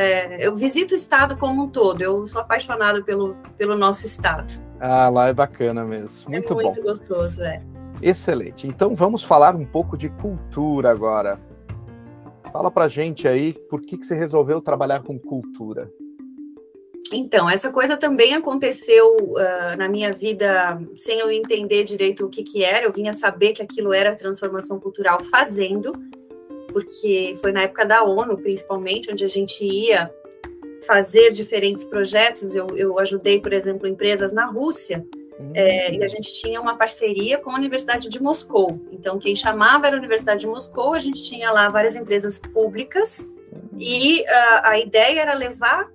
é, 0.00 0.46
eu 0.46 0.56
visito 0.56 0.94
o 0.94 0.96
estado 0.96 1.36
como 1.36 1.64
um 1.64 1.68
todo, 1.68 2.00
eu 2.00 2.26
sou 2.26 2.40
apaixonada 2.40 3.02
pelo, 3.02 3.36
pelo 3.58 3.76
nosso 3.76 4.06
estado. 4.06 4.54
Ah, 4.80 5.10
lá 5.10 5.28
é 5.28 5.32
bacana 5.34 5.84
mesmo. 5.84 6.30
Muito, 6.30 6.52
é 6.52 6.54
muito 6.54 6.54
bom. 6.54 6.62
Muito 6.62 6.82
gostoso, 6.82 7.42
é. 7.42 7.62
Excelente. 8.00 8.66
Então 8.66 8.96
vamos 8.96 9.22
falar 9.22 9.54
um 9.54 9.66
pouco 9.66 9.98
de 9.98 10.08
cultura 10.08 10.90
agora. 10.90 11.38
Fala 12.50 12.70
pra 12.70 12.88
gente 12.88 13.28
aí 13.28 13.52
por 13.68 13.82
que, 13.82 13.98
que 13.98 14.06
você 14.06 14.14
resolveu 14.14 14.62
trabalhar 14.62 15.02
com 15.02 15.18
cultura. 15.18 15.92
Então, 17.12 17.50
essa 17.50 17.70
coisa 17.70 17.96
também 17.96 18.34
aconteceu 18.34 19.16
uh, 19.16 19.76
na 19.76 19.88
minha 19.88 20.12
vida 20.12 20.80
sem 20.96 21.18
eu 21.18 21.30
entender 21.30 21.84
direito 21.84 22.24
o 22.24 22.30
que, 22.30 22.42
que 22.42 22.64
era. 22.64 22.86
Eu 22.86 22.92
vinha 22.92 23.12
saber 23.12 23.52
que 23.52 23.62
aquilo 23.62 23.92
era 23.92 24.16
transformação 24.16 24.80
cultural 24.80 25.20
fazendo 25.24 25.92
porque 26.72 27.36
foi 27.40 27.52
na 27.52 27.62
época 27.62 27.84
da 27.84 28.02
ONU, 28.02 28.36
principalmente, 28.36 29.10
onde 29.10 29.24
a 29.24 29.28
gente 29.28 29.64
ia 29.64 30.10
fazer 30.86 31.30
diferentes 31.30 31.84
projetos. 31.84 32.54
Eu, 32.54 32.66
eu 32.76 32.98
ajudei, 32.98 33.40
por 33.40 33.52
exemplo, 33.52 33.86
empresas 33.86 34.32
na 34.32 34.46
Rússia, 34.46 35.04
uhum. 35.38 35.52
é, 35.54 35.92
e 35.92 36.02
a 36.02 36.08
gente 36.08 36.32
tinha 36.34 36.60
uma 36.60 36.76
parceria 36.76 37.38
com 37.38 37.50
a 37.50 37.54
Universidade 37.54 38.08
de 38.08 38.22
Moscou. 38.22 38.80
Então, 38.90 39.18
quem 39.18 39.34
chamava 39.34 39.86
era 39.86 39.96
a 39.96 39.98
Universidade 39.98 40.40
de 40.40 40.46
Moscou, 40.46 40.94
a 40.94 40.98
gente 40.98 41.22
tinha 41.22 41.50
lá 41.50 41.68
várias 41.68 41.96
empresas 41.96 42.38
públicas, 42.38 43.26
uhum. 43.52 43.78
e 43.78 44.22
uh, 44.22 44.60
a 44.62 44.78
ideia 44.78 45.20
era 45.20 45.34
levar 45.34 45.90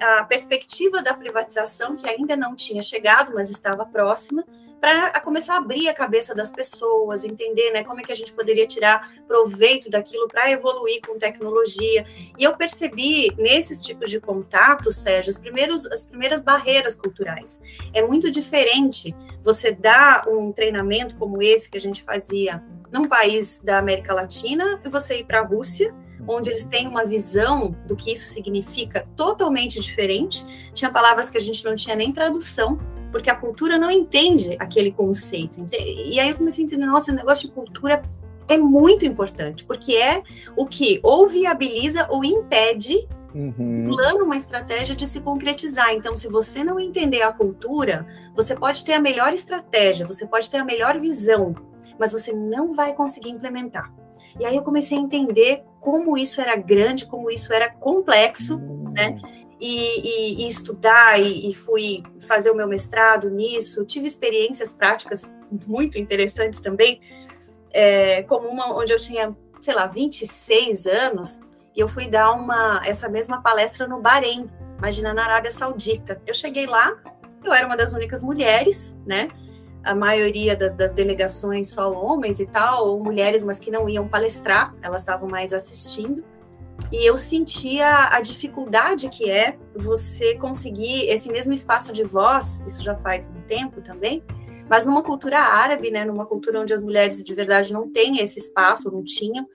a 0.00 0.24
perspectiva 0.24 1.02
da 1.02 1.14
privatização, 1.14 1.96
que 1.96 2.08
ainda 2.08 2.36
não 2.36 2.56
tinha 2.56 2.82
chegado, 2.82 3.32
mas 3.34 3.50
estava 3.50 3.84
próxima, 3.84 4.44
para 4.80 5.20
começar 5.20 5.54
a 5.54 5.58
abrir 5.58 5.88
a 5.88 5.94
cabeça 5.94 6.34
das 6.34 6.50
pessoas, 6.50 7.22
entender 7.22 7.70
né, 7.70 7.84
como 7.84 8.00
é 8.00 8.02
que 8.02 8.10
a 8.10 8.16
gente 8.16 8.32
poderia 8.32 8.66
tirar 8.66 9.12
proveito 9.28 9.90
daquilo 9.90 10.26
para 10.26 10.50
evoluir 10.50 11.02
com 11.06 11.18
tecnologia. 11.18 12.06
E 12.38 12.42
eu 12.42 12.56
percebi 12.56 13.30
nesses 13.36 13.78
tipos 13.80 14.10
de 14.10 14.18
contatos, 14.18 14.96
Sérgio, 14.96 15.30
os 15.30 15.36
primeiros, 15.36 15.84
as 15.86 16.04
primeiras 16.04 16.40
barreiras 16.40 16.96
culturais. 16.96 17.60
É 17.92 18.00
muito 18.00 18.30
diferente 18.30 19.14
você 19.42 19.70
dar 19.70 20.26
um 20.26 20.50
treinamento 20.50 21.16
como 21.16 21.42
esse 21.42 21.70
que 21.70 21.76
a 21.76 21.80
gente 21.80 22.02
fazia 22.02 22.62
num 22.90 23.06
país 23.06 23.60
da 23.62 23.78
América 23.78 24.14
Latina 24.14 24.80
e 24.82 24.88
você 24.88 25.18
ir 25.18 25.24
para 25.24 25.40
a 25.40 25.44
Rússia 25.44 25.94
onde 26.26 26.50
eles 26.50 26.64
têm 26.64 26.86
uma 26.86 27.04
visão 27.04 27.74
do 27.86 27.96
que 27.96 28.12
isso 28.12 28.32
significa 28.32 29.06
totalmente 29.16 29.80
diferente. 29.80 30.44
Tinha 30.72 30.90
palavras 30.90 31.28
que 31.28 31.38
a 31.38 31.40
gente 31.40 31.64
não 31.64 31.74
tinha 31.74 31.96
nem 31.96 32.12
tradução, 32.12 32.78
porque 33.10 33.30
a 33.30 33.34
cultura 33.34 33.78
não 33.78 33.90
entende 33.90 34.56
aquele 34.58 34.92
conceito. 34.92 35.64
E 35.72 36.18
aí 36.20 36.30
eu 36.30 36.36
comecei 36.36 36.64
a 36.64 36.66
entender, 36.66 36.86
nossa, 36.86 37.12
o 37.12 37.14
negócio 37.14 37.48
de 37.48 37.54
cultura 37.54 38.02
é 38.48 38.58
muito 38.58 39.06
importante, 39.06 39.64
porque 39.64 39.94
é 39.94 40.22
o 40.56 40.66
que 40.66 41.00
ou 41.02 41.26
viabiliza 41.26 42.06
ou 42.08 42.24
impede 42.24 43.08
uhum. 43.34 43.54
um 43.58 43.88
plano, 43.88 44.24
uma 44.24 44.36
estratégia 44.36 44.94
de 44.94 45.06
se 45.06 45.20
concretizar. 45.20 45.92
Então, 45.92 46.16
se 46.16 46.28
você 46.28 46.64
não 46.64 46.78
entender 46.80 47.22
a 47.22 47.32
cultura, 47.32 48.06
você 48.34 48.54
pode 48.54 48.84
ter 48.84 48.94
a 48.94 49.00
melhor 49.00 49.32
estratégia, 49.32 50.06
você 50.06 50.26
pode 50.26 50.50
ter 50.50 50.58
a 50.58 50.64
melhor 50.64 50.98
visão, 50.98 51.54
mas 51.98 52.12
você 52.12 52.32
não 52.32 52.74
vai 52.74 52.94
conseguir 52.94 53.30
implementar. 53.30 53.92
E 54.38 54.44
aí 54.44 54.56
eu 54.56 54.62
comecei 54.62 54.96
a 54.98 55.00
entender 55.00 55.64
como 55.80 56.16
isso 56.16 56.40
era 56.40 56.54
grande, 56.56 57.06
como 57.06 57.30
isso 57.30 57.52
era 57.52 57.70
complexo, 57.70 58.58
né? 58.92 59.18
E, 59.60 60.00
e, 60.40 60.44
e 60.44 60.48
estudar, 60.48 61.20
e, 61.20 61.50
e, 61.50 61.52
fui 61.52 62.02
fazer 62.20 62.50
o 62.50 62.54
meu 62.54 62.66
mestrado 62.66 63.28
nisso. 63.28 63.84
Tive 63.84 64.06
experiências 64.06 64.72
práticas 64.72 65.28
muito 65.66 65.98
interessantes 65.98 66.60
também, 66.60 67.00
é, 67.72 68.22
como 68.22 68.48
uma 68.48 68.74
onde 68.74 68.92
eu 68.92 68.98
tinha, 68.98 69.36
sei 69.60 69.74
lá, 69.74 69.86
26 69.86 70.86
anos, 70.86 71.40
e 71.76 71.80
eu 71.80 71.88
fui 71.88 72.08
dar 72.08 72.32
uma 72.32 72.80
essa 72.86 73.08
mesma 73.08 73.42
palestra 73.42 73.86
no 73.86 74.00
Bahrein, 74.00 74.50
imagina, 74.78 75.12
na 75.12 75.24
Arábia 75.24 75.50
Saudita. 75.50 76.20
Eu 76.26 76.32
cheguei 76.32 76.66
lá, 76.66 76.96
eu 77.44 77.52
era 77.52 77.66
uma 77.66 77.76
das 77.76 77.92
únicas 77.92 78.22
mulheres, 78.22 78.96
né? 79.06 79.28
A 79.82 79.94
maioria 79.94 80.54
das, 80.54 80.74
das, 80.74 80.92
delegações 80.92 81.68
só 81.68 81.92
homens 81.92 82.40
e 82.40 82.46
tal, 82.46 82.88
ou 82.88 83.02
mulheres, 83.02 83.42
mas 83.42 83.58
que 83.58 83.70
não 83.70 83.88
iam 83.88 84.06
palestrar, 84.08 84.74
elas 84.82 85.02
estavam 85.02 85.28
mais 85.28 85.52
assistindo. 85.52 86.24
E 86.92 87.08
eu 87.08 87.16
sentia 87.16 88.08
a 88.08 88.20
dificuldade 88.20 89.08
que 89.08 89.30
é 89.30 89.56
você 89.74 90.34
conseguir 90.36 91.08
esse 91.08 91.30
mesmo 91.30 91.52
espaço 91.52 91.92
de 91.92 92.02
voz, 92.02 92.64
isso 92.66 92.82
já 92.82 92.96
faz 92.96 93.28
um 93.28 93.40
tempo 93.42 93.80
também, 93.80 94.22
mas 94.68 94.84
numa 94.84 95.02
cultura 95.02 95.38
árabe, 95.38 95.90
né, 95.90 96.04
numa 96.04 96.26
cultura 96.26 96.60
onde 96.60 96.72
as 96.72 96.82
mulheres 96.82 97.22
de 97.22 97.34
verdade 97.34 97.72
não 97.72 97.90
têm 97.90 98.18
esse 98.20 98.38
espaço, 98.38 98.90
não 98.90 99.04
tinham. 99.04 99.46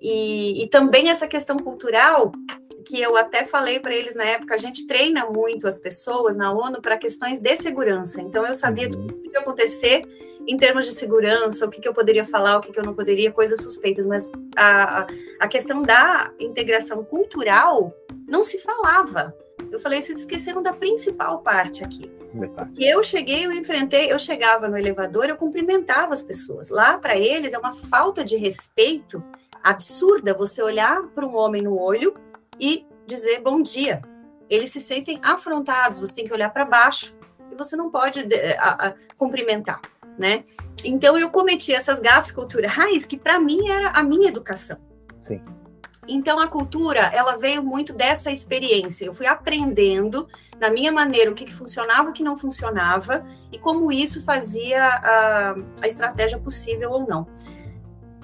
E, 0.00 0.62
e 0.64 0.68
também 0.68 1.10
essa 1.10 1.26
questão 1.28 1.58
cultural 1.58 2.32
que 2.80 3.00
eu 3.00 3.16
até 3.16 3.44
falei 3.44 3.80
para 3.80 3.94
eles 3.94 4.14
na 4.14 4.24
época, 4.24 4.54
a 4.54 4.58
gente 4.58 4.86
treina 4.86 5.26
muito 5.26 5.66
as 5.66 5.78
pessoas 5.78 6.36
na 6.36 6.52
ONU 6.52 6.80
para 6.80 6.96
questões 6.96 7.40
de 7.40 7.56
segurança. 7.56 8.20
Então 8.20 8.46
eu 8.46 8.54
sabia 8.54 8.86
uhum. 8.86 8.92
tudo 8.92 9.14
que 9.14 9.22
podia 9.24 9.40
acontecer 9.40 10.02
em 10.46 10.56
termos 10.56 10.86
de 10.86 10.92
segurança, 10.92 11.66
o 11.66 11.70
que, 11.70 11.80
que 11.80 11.88
eu 11.88 11.94
poderia 11.94 12.24
falar, 12.24 12.56
o 12.56 12.60
que, 12.60 12.72
que 12.72 12.78
eu 12.78 12.84
não 12.84 12.94
poderia, 12.94 13.30
coisas 13.30 13.60
suspeitas. 13.60 14.06
Mas 14.06 14.30
a, 14.56 15.06
a 15.38 15.48
questão 15.48 15.82
da 15.82 16.32
integração 16.38 17.04
cultural 17.04 17.94
não 18.26 18.42
se 18.42 18.58
falava. 18.58 19.34
Eu 19.70 19.78
falei, 19.78 20.00
vocês 20.00 20.20
esqueceram 20.20 20.62
da 20.62 20.72
principal 20.72 21.40
parte 21.40 21.84
aqui. 21.84 22.10
E 22.76 22.84
eu 22.88 23.02
cheguei, 23.02 23.44
eu 23.46 23.52
enfrentei, 23.52 24.10
eu 24.10 24.18
chegava 24.18 24.68
no 24.68 24.78
elevador, 24.78 25.26
eu 25.26 25.36
cumprimentava 25.36 26.14
as 26.14 26.22
pessoas. 26.22 26.70
Lá, 26.70 26.98
para 26.98 27.16
eles, 27.16 27.52
é 27.52 27.58
uma 27.58 27.74
falta 27.74 28.24
de 28.24 28.36
respeito 28.36 29.22
absurda 29.62 30.32
você 30.32 30.62
olhar 30.62 31.02
para 31.08 31.26
um 31.26 31.36
homem 31.36 31.62
no 31.62 31.78
olho 31.78 32.14
e 32.60 32.86
dizer 33.06 33.40
bom 33.40 33.62
dia. 33.62 34.02
Eles 34.48 34.70
se 34.70 34.80
sentem 34.80 35.18
afrontados, 35.22 36.00
você 36.00 36.14
tem 36.14 36.24
que 36.24 36.32
olhar 36.32 36.50
para 36.50 36.64
baixo 36.64 37.14
e 37.50 37.54
você 37.56 37.76
não 37.76 37.90
pode 37.90 38.20
a, 38.58 38.88
a, 38.88 38.94
cumprimentar, 39.16 39.80
né? 40.18 40.44
Então 40.84 41.16
eu 41.16 41.30
cometi 41.30 41.72
essas 41.72 42.00
gafes 42.00 42.30
culturais 42.30 43.06
que 43.06 43.16
para 43.16 43.38
mim 43.38 43.68
era 43.68 43.90
a 43.90 44.02
minha 44.02 44.28
educação. 44.28 44.78
Sim. 45.22 45.40
Então 46.08 46.40
a 46.40 46.48
cultura, 46.48 47.10
ela 47.12 47.36
veio 47.36 47.62
muito 47.62 47.92
dessa 47.92 48.32
experiência. 48.32 49.04
Eu 49.04 49.14
fui 49.14 49.26
aprendendo 49.26 50.26
na 50.58 50.68
minha 50.70 50.90
maneira 50.90 51.30
o 51.30 51.34
que, 51.34 51.44
que 51.44 51.52
funcionava, 51.52 52.10
o 52.10 52.12
que 52.12 52.24
não 52.24 52.36
funcionava 52.36 53.24
e 53.52 53.58
como 53.58 53.92
isso 53.92 54.24
fazia 54.24 54.82
a, 54.82 55.54
a 55.82 55.86
estratégia 55.86 56.38
possível 56.38 56.90
ou 56.90 57.06
não 57.06 57.28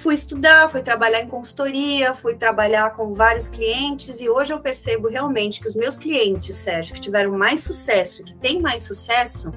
fui 0.06 0.14
estudar, 0.14 0.70
fui 0.70 0.82
trabalhar 0.82 1.20
em 1.20 1.26
consultoria, 1.26 2.14
fui 2.14 2.36
trabalhar 2.36 2.94
com 2.94 3.12
vários 3.12 3.48
clientes 3.48 4.20
e 4.20 4.28
hoje 4.28 4.52
eu 4.52 4.60
percebo 4.60 5.08
realmente 5.08 5.60
que 5.60 5.66
os 5.66 5.74
meus 5.74 5.96
clientes, 5.96 6.54
Sérgio, 6.54 6.94
que 6.94 7.00
tiveram 7.00 7.32
mais 7.32 7.64
sucesso, 7.64 8.22
que 8.22 8.32
têm 8.36 8.60
mais 8.60 8.84
sucesso 8.84 9.50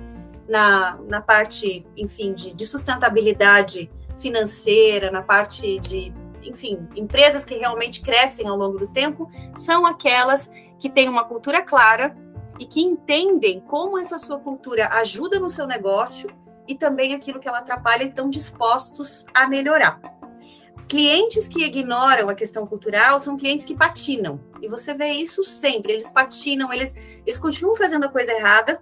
na, 0.48 0.98
na 1.08 1.22
parte, 1.22 1.86
enfim, 1.96 2.34
de, 2.34 2.52
de 2.52 2.66
sustentabilidade 2.66 3.92
financeira, 4.18 5.12
na 5.12 5.22
parte 5.22 5.78
de, 5.82 6.12
enfim, 6.42 6.80
empresas 6.96 7.46
que 7.46 7.54
realmente 7.54 8.02
crescem 8.02 8.48
ao 8.48 8.58
longo 8.58 8.80
do 8.80 8.88
tempo, 8.88 9.30
são 9.54 9.86
aquelas 9.86 10.50
que 10.80 10.90
têm 10.90 11.08
uma 11.08 11.26
cultura 11.26 11.62
clara 11.62 12.18
e 12.58 12.66
que 12.66 12.82
entendem 12.82 13.60
como 13.60 14.00
essa 14.00 14.18
sua 14.18 14.40
cultura 14.40 14.88
ajuda 14.94 15.38
no 15.38 15.48
seu 15.48 15.68
negócio 15.68 16.28
e 16.68 16.74
também 16.74 17.14
aquilo 17.14 17.40
que 17.40 17.48
ela 17.48 17.60
atrapalha 17.60 18.04
e 18.04 18.08
estão 18.08 18.32
dispostos 18.32 19.24
a 19.32 19.48
melhorar. 19.48 20.18
Clientes 20.90 21.48
que 21.48 21.64
ignoram 21.64 22.30
a 22.30 22.34
questão 22.34 22.66
cultural 22.66 23.20
são 23.20 23.38
clientes 23.38 23.64
que 23.64 23.76
patinam. 23.76 24.40
E 24.60 24.68
você 24.68 24.92
vê 24.92 25.10
isso 25.10 25.44
sempre. 25.44 25.94
Eles 25.94 26.10
patinam, 26.10 26.74
eles, 26.74 26.96
eles 27.24 27.38
continuam 27.38 27.76
fazendo 27.76 28.06
a 28.06 28.10
coisa 28.10 28.34
errada, 28.34 28.82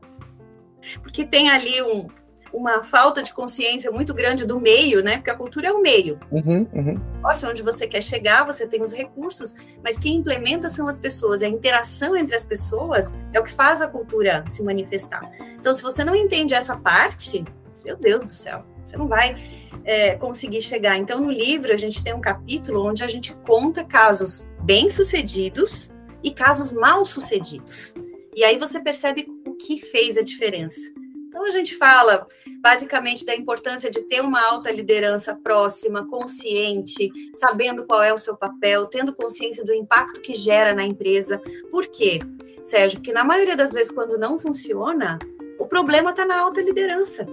porque 1.04 1.26
tem 1.26 1.50
ali 1.50 1.82
um, 1.82 2.08
uma 2.54 2.82
falta 2.82 3.22
de 3.22 3.34
consciência 3.34 3.92
muito 3.92 4.14
grande 4.14 4.46
do 4.46 4.58
meio, 4.58 5.04
né? 5.04 5.18
Porque 5.18 5.30
a 5.30 5.36
cultura 5.36 5.68
é 5.68 5.72
o 5.74 5.82
meio. 5.82 6.18
Uhum, 6.32 6.66
uhum. 6.74 7.00
Poxa, 7.22 7.50
onde 7.50 7.62
você 7.62 7.86
quer 7.86 8.02
chegar, 8.02 8.46
você 8.46 8.66
tem 8.66 8.82
os 8.82 8.94
recursos, 8.94 9.54
mas 9.84 9.98
quem 9.98 10.16
implementa 10.16 10.70
são 10.70 10.88
as 10.88 10.98
pessoas. 10.98 11.44
A 11.44 11.48
interação 11.50 12.16
entre 12.16 12.38
as 12.38 12.46
pessoas 12.46 13.14
é 13.34 13.40
o 13.42 13.44
que 13.44 13.52
faz 13.52 13.82
a 13.82 13.88
cultura 13.88 14.46
se 14.48 14.64
manifestar. 14.64 15.30
Então, 15.60 15.74
se 15.74 15.84
você 15.84 16.06
não 16.06 16.16
entende 16.16 16.54
essa 16.54 16.78
parte, 16.78 17.44
meu 17.84 17.98
Deus 17.98 18.24
do 18.24 18.32
céu, 18.32 18.64
você 18.88 18.98
não 18.98 19.08
vai 19.08 19.36
é, 19.84 20.16
conseguir 20.16 20.62
chegar. 20.62 20.98
Então, 20.98 21.20
no 21.20 21.32
livro, 21.32 21.74
a 21.74 21.78
gente 21.78 22.04
tem 22.04 22.14
um 22.14 22.22
capítulo 22.22 22.86
onde 22.86 23.04
a 23.04 23.08
gente 23.08 23.34
conta 23.46 23.84
casos 23.84 24.48
bem-sucedidos 24.64 25.92
e 26.24 26.32
casos 26.32 26.72
mal-sucedidos. 26.72 27.94
E 28.36 28.44
aí 28.44 28.58
você 28.58 28.80
percebe 28.80 29.28
o 29.46 29.56
que 29.56 29.80
fez 29.80 30.18
a 30.18 30.22
diferença. 30.22 30.80
Então, 31.28 31.46
a 31.46 31.50
gente 31.50 31.76
fala 31.76 32.26
basicamente 32.62 33.26
da 33.26 33.36
importância 33.36 33.92
de 33.92 34.02
ter 34.02 34.22
uma 34.22 34.42
alta 34.42 34.72
liderança 34.72 35.36
próxima, 35.36 36.08
consciente, 36.08 37.12
sabendo 37.36 37.86
qual 37.86 38.02
é 38.02 38.14
o 38.14 38.18
seu 38.18 38.36
papel, 38.36 38.88
tendo 38.88 39.14
consciência 39.14 39.64
do 39.64 39.74
impacto 39.74 40.22
que 40.22 40.34
gera 40.34 40.74
na 40.74 40.84
empresa. 40.84 41.42
Por 41.70 41.86
quê, 41.88 42.20
Sérgio? 42.64 43.00
Porque 43.00 43.14
na 43.14 43.24
maioria 43.24 43.56
das 43.56 43.72
vezes, 43.72 43.92
quando 43.92 44.18
não 44.18 44.40
funciona, 44.40 45.20
o 45.60 45.68
problema 45.68 46.12
está 46.12 46.26
na 46.26 46.40
alta 46.40 46.62
liderança. 46.62 47.28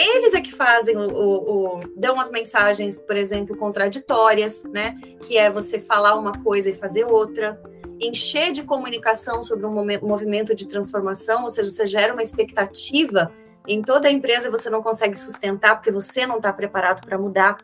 Eles 0.00 0.32
é 0.32 0.40
que 0.40 0.52
fazem 0.52 0.96
o, 0.96 1.10
o, 1.10 1.78
o, 1.78 1.80
dão 1.94 2.18
as 2.18 2.30
mensagens, 2.30 2.96
por 2.96 3.16
exemplo, 3.16 3.56
contraditórias, 3.56 4.64
né? 4.64 4.96
Que 5.20 5.36
é 5.36 5.50
você 5.50 5.78
falar 5.78 6.14
uma 6.14 6.32
coisa 6.42 6.70
e 6.70 6.74
fazer 6.74 7.04
outra, 7.04 7.60
encher 8.00 8.50
de 8.52 8.62
comunicação 8.62 9.42
sobre 9.42 9.66
um 9.66 9.74
movimento 10.00 10.54
de 10.54 10.66
transformação, 10.66 11.42
ou 11.42 11.50
seja, 11.50 11.70
você 11.70 11.86
gera 11.86 12.14
uma 12.14 12.22
expectativa 12.22 13.30
em 13.66 13.82
toda 13.82 14.08
a 14.08 14.10
empresa 14.10 14.50
você 14.50 14.70
não 14.70 14.82
consegue 14.82 15.18
sustentar 15.18 15.76
porque 15.76 15.90
você 15.90 16.26
não 16.26 16.38
está 16.38 16.52
preparado 16.52 17.06
para 17.06 17.18
mudar. 17.18 17.58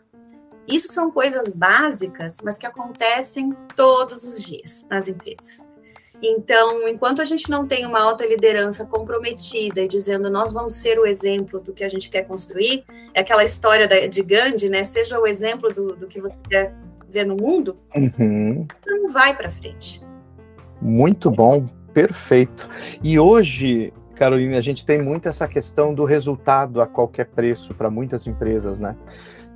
Isso 0.68 0.92
são 0.92 1.10
coisas 1.10 1.48
básicas, 1.50 2.38
mas 2.44 2.58
que 2.58 2.66
acontecem 2.66 3.56
todos 3.74 4.24
os 4.24 4.44
dias 4.44 4.86
nas 4.90 5.08
empresas. 5.08 5.66
Então, 6.22 6.88
enquanto 6.88 7.20
a 7.20 7.24
gente 7.24 7.50
não 7.50 7.66
tem 7.66 7.84
uma 7.84 8.00
alta 8.00 8.24
liderança 8.26 8.84
comprometida 8.86 9.82
e 9.82 9.88
dizendo 9.88 10.30
nós 10.30 10.52
vamos 10.52 10.74
ser 10.74 10.98
o 10.98 11.06
exemplo 11.06 11.60
do 11.60 11.72
que 11.72 11.84
a 11.84 11.88
gente 11.88 12.08
quer 12.08 12.22
construir, 12.22 12.84
é 13.12 13.20
aquela 13.20 13.44
história 13.44 14.08
de 14.08 14.22
Gandhi, 14.22 14.68
né? 14.68 14.82
Seja 14.84 15.20
o 15.20 15.26
exemplo 15.26 15.72
do, 15.72 15.94
do 15.94 16.06
que 16.06 16.20
você 16.20 16.36
quer 16.48 16.74
ver 17.08 17.24
no 17.24 17.36
mundo, 17.36 17.76
uhum. 17.94 18.66
não 18.86 19.10
vai 19.10 19.36
para 19.36 19.50
frente. 19.50 20.02
Muito 20.80 21.30
bom, 21.30 21.66
perfeito. 21.92 22.68
E 23.02 23.18
hoje, 23.18 23.92
Carolina, 24.14 24.58
a 24.58 24.60
gente 24.60 24.84
tem 24.84 25.00
muito 25.00 25.28
essa 25.28 25.46
questão 25.46 25.94
do 25.94 26.04
resultado 26.04 26.80
a 26.80 26.86
qualquer 26.86 27.26
preço 27.26 27.74
para 27.74 27.90
muitas 27.90 28.26
empresas, 28.26 28.78
né? 28.78 28.96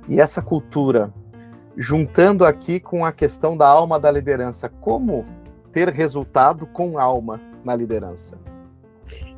E 0.07 0.19
essa 0.19 0.41
cultura, 0.41 1.13
juntando 1.77 2.45
aqui 2.45 2.79
com 2.79 3.05
a 3.05 3.11
questão 3.11 3.55
da 3.55 3.67
alma 3.67 3.99
da 3.99 4.09
liderança, 4.09 4.69
como 4.69 5.25
ter 5.71 5.89
resultado 5.89 6.65
com 6.67 6.99
alma. 6.99 7.39
na 7.63 7.75
liderança? 7.75 8.39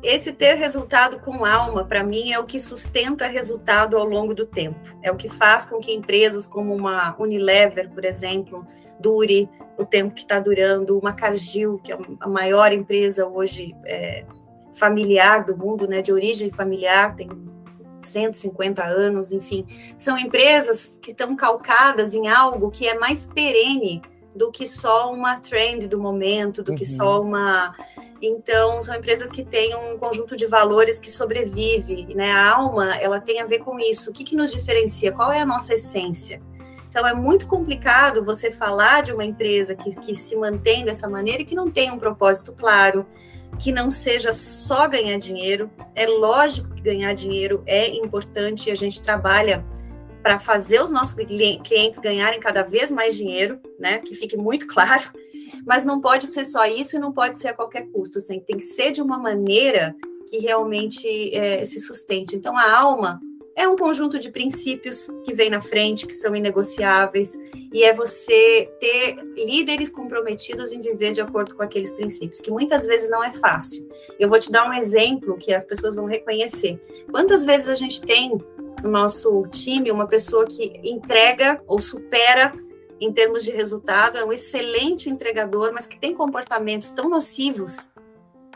Esse 0.02 0.32
ter 0.32 0.54
resultado 0.54 1.18
com 1.18 1.44
alma, 1.44 1.84
para 1.84 2.04
mim, 2.04 2.32
é 2.32 2.38
o 2.38 2.44
que 2.44 2.60
sustenta 2.60 3.26
resultado 3.26 3.96
ao 3.96 4.04
longo 4.04 4.34
do 4.34 4.46
tempo. 4.46 4.78
É 5.02 5.10
o 5.10 5.16
que 5.16 5.28
faz 5.28 5.64
com 5.64 5.78
que 5.78 5.92
empresas 5.92 6.46
como 6.46 6.74
uma 6.74 7.16
Unilever, 7.18 7.90
por 7.90 8.04
exemplo, 8.04 8.66
dure 9.00 9.48
o 9.78 9.84
tempo 9.84 10.14
que 10.14 10.22
está 10.22 10.38
durando, 10.38 10.98
uma 10.98 11.12
Cargill, 11.12 11.78
que 11.78 11.92
é 11.92 11.98
a 12.20 12.28
maior 12.28 12.72
empresa 12.72 13.26
hoje 13.26 13.74
é, 13.86 14.24
familiar 14.74 15.44
do 15.44 15.56
mundo, 15.56 15.88
né, 15.88 16.02
de 16.02 16.12
origem 16.12 16.50
familiar, 16.50 17.16
tem 17.16 17.28
150 18.00 18.84
anos, 18.84 19.32
enfim, 19.32 19.66
são 19.96 20.18
empresas 20.18 20.98
que 21.02 21.12
estão 21.12 21.34
calcadas 21.34 22.14
em 22.14 22.28
algo 22.28 22.70
que 22.70 22.86
é 22.86 22.98
mais 22.98 23.24
perene 23.24 24.02
do 24.34 24.50
que 24.50 24.66
só 24.66 25.12
uma 25.12 25.38
trend 25.38 25.86
do 25.86 25.98
momento, 25.98 26.62
do 26.62 26.72
uhum. 26.72 26.76
que 26.76 26.84
só 26.84 27.22
uma. 27.22 27.74
Então, 28.20 28.82
são 28.82 28.94
empresas 28.94 29.30
que 29.30 29.44
têm 29.44 29.74
um 29.76 29.96
conjunto 29.98 30.36
de 30.36 30.46
valores 30.46 30.98
que 30.98 31.10
sobrevive, 31.10 32.14
né? 32.14 32.32
A 32.32 32.54
alma, 32.54 32.96
ela 32.96 33.20
tem 33.20 33.40
a 33.40 33.46
ver 33.46 33.60
com 33.60 33.78
isso. 33.78 34.10
O 34.10 34.12
que, 34.12 34.24
que 34.24 34.34
nos 34.34 34.52
diferencia? 34.52 35.12
Qual 35.12 35.30
é 35.30 35.40
a 35.40 35.46
nossa 35.46 35.74
essência? 35.74 36.42
Então, 36.88 37.06
é 37.06 37.14
muito 37.14 37.46
complicado 37.46 38.24
você 38.24 38.50
falar 38.50 39.02
de 39.02 39.12
uma 39.12 39.24
empresa 39.24 39.74
que, 39.74 39.94
que 39.96 40.14
se 40.14 40.36
mantém 40.36 40.84
dessa 40.84 41.08
maneira 41.08 41.42
e 41.42 41.44
que 41.44 41.54
não 41.54 41.70
tem 41.70 41.90
um 41.90 41.98
propósito 41.98 42.52
claro, 42.52 43.06
que 43.58 43.72
não 43.72 43.90
seja 43.90 44.32
só 44.32 44.88
ganhar 44.88 45.18
dinheiro. 45.18 45.70
É 45.94 46.06
lógico 46.06 46.72
que 46.72 46.82
ganhar 46.82 47.12
dinheiro 47.14 47.62
é 47.66 47.88
importante 47.88 48.68
e 48.68 48.72
a 48.72 48.76
gente 48.76 49.02
trabalha 49.02 49.64
para 50.24 50.38
fazer 50.38 50.80
os 50.80 50.88
nossos 50.88 51.12
clientes 51.12 51.98
ganharem 51.98 52.40
cada 52.40 52.62
vez 52.62 52.90
mais 52.90 53.14
dinheiro, 53.14 53.60
né? 53.78 53.98
Que 53.98 54.14
fique 54.14 54.38
muito 54.38 54.66
claro. 54.72 55.12
Mas 55.66 55.84
não 55.84 56.00
pode 56.00 56.26
ser 56.28 56.44
só 56.44 56.64
isso 56.64 56.96
e 56.96 56.98
não 56.98 57.12
pode 57.12 57.38
ser 57.38 57.48
a 57.48 57.52
qualquer 57.52 57.86
custo. 57.90 58.16
Assim, 58.16 58.40
tem 58.40 58.56
que 58.56 58.64
ser 58.64 58.90
de 58.90 59.02
uma 59.02 59.18
maneira 59.18 59.94
que 60.26 60.38
realmente 60.38 61.06
é, 61.36 61.62
se 61.66 61.78
sustente. 61.78 62.34
Então, 62.34 62.56
a 62.56 62.74
alma 62.74 63.20
é 63.54 63.68
um 63.68 63.76
conjunto 63.76 64.18
de 64.18 64.30
princípios 64.30 65.08
que 65.24 65.34
vem 65.34 65.50
na 65.50 65.60
frente, 65.60 66.06
que 66.06 66.14
são 66.14 66.34
inegociáveis, 66.34 67.38
e 67.70 67.84
é 67.84 67.92
você 67.92 68.68
ter 68.80 69.16
líderes 69.36 69.90
comprometidos 69.90 70.72
em 70.72 70.80
viver 70.80 71.12
de 71.12 71.20
acordo 71.20 71.54
com 71.54 71.62
aqueles 71.62 71.92
princípios, 71.92 72.40
que 72.40 72.50
muitas 72.50 72.86
vezes 72.86 73.10
não 73.10 73.22
é 73.22 73.30
fácil. 73.30 73.86
Eu 74.18 74.30
vou 74.30 74.38
te 74.38 74.50
dar 74.50 74.66
um 74.68 74.72
exemplo 74.72 75.36
que 75.36 75.52
as 75.52 75.66
pessoas 75.66 75.94
vão 75.94 76.06
reconhecer. 76.06 76.80
Quantas 77.10 77.44
vezes 77.44 77.68
a 77.68 77.74
gente 77.74 78.00
tem 78.00 78.38
no 78.82 78.90
nosso 78.90 79.46
time 79.48 79.90
uma 79.90 80.06
pessoa 80.06 80.46
que 80.46 80.80
entrega 80.82 81.62
ou 81.66 81.80
supera 81.80 82.52
em 83.00 83.12
termos 83.12 83.44
de 83.44 83.50
resultado, 83.50 84.18
é 84.18 84.24
um 84.24 84.32
excelente 84.32 85.10
entregador, 85.10 85.72
mas 85.72 85.86
que 85.86 85.98
tem 85.98 86.14
comportamentos 86.14 86.92
tão 86.92 87.08
nocivos, 87.08 87.90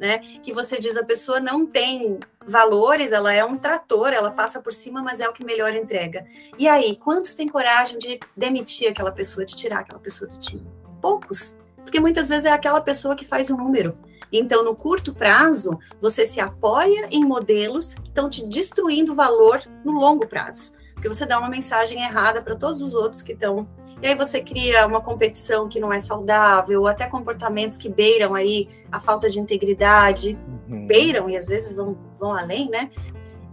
né? 0.00 0.18
Que 0.42 0.52
você 0.52 0.78
diz 0.78 0.96
a 0.96 1.04
pessoa 1.04 1.40
não 1.40 1.66
tem 1.66 2.18
valores, 2.46 3.12
ela 3.12 3.32
é 3.32 3.44
um 3.44 3.58
trator, 3.58 4.12
ela 4.12 4.30
passa 4.30 4.60
por 4.62 4.72
cima, 4.72 5.02
mas 5.02 5.20
é 5.20 5.28
o 5.28 5.32
que 5.32 5.44
melhor 5.44 5.74
entrega. 5.74 6.24
E 6.56 6.68
aí, 6.68 6.96
quantos 6.96 7.34
têm 7.34 7.48
coragem 7.48 7.98
de 7.98 8.18
demitir 8.36 8.88
aquela 8.88 9.12
pessoa, 9.12 9.44
de 9.44 9.56
tirar 9.56 9.80
aquela 9.80 9.98
pessoa 9.98 10.30
do 10.30 10.38
time? 10.38 10.66
Poucos, 11.02 11.56
porque 11.76 12.00
muitas 12.00 12.28
vezes 12.28 12.44
é 12.44 12.50
aquela 12.50 12.80
pessoa 12.80 13.16
que 13.16 13.24
faz 13.24 13.50
o 13.50 13.56
número. 13.56 13.98
Então, 14.32 14.64
no 14.64 14.74
curto 14.74 15.14
prazo, 15.14 15.78
você 16.00 16.26
se 16.26 16.40
apoia 16.40 17.08
em 17.10 17.24
modelos 17.24 17.94
que 17.94 18.08
estão 18.08 18.28
te 18.28 18.46
destruindo 18.46 19.14
valor 19.14 19.60
no 19.84 19.92
longo 19.92 20.26
prazo. 20.26 20.72
Porque 20.94 21.08
você 21.08 21.24
dá 21.24 21.38
uma 21.38 21.48
mensagem 21.48 22.02
errada 22.02 22.42
para 22.42 22.56
todos 22.56 22.82
os 22.82 22.94
outros 22.94 23.22
que 23.22 23.32
estão. 23.32 23.68
E 24.02 24.06
aí 24.08 24.16
você 24.16 24.40
cria 24.40 24.84
uma 24.84 25.00
competição 25.00 25.68
que 25.68 25.78
não 25.78 25.92
é 25.92 26.00
saudável, 26.00 26.88
até 26.88 27.06
comportamentos 27.06 27.76
que 27.76 27.88
beiram 27.88 28.34
aí 28.34 28.68
a 28.90 28.98
falta 28.98 29.30
de 29.30 29.38
integridade, 29.38 30.36
uhum. 30.68 30.86
beiram 30.86 31.30
e 31.30 31.36
às 31.36 31.46
vezes 31.46 31.72
vão, 31.72 31.96
vão 32.18 32.36
além, 32.36 32.68
né? 32.68 32.90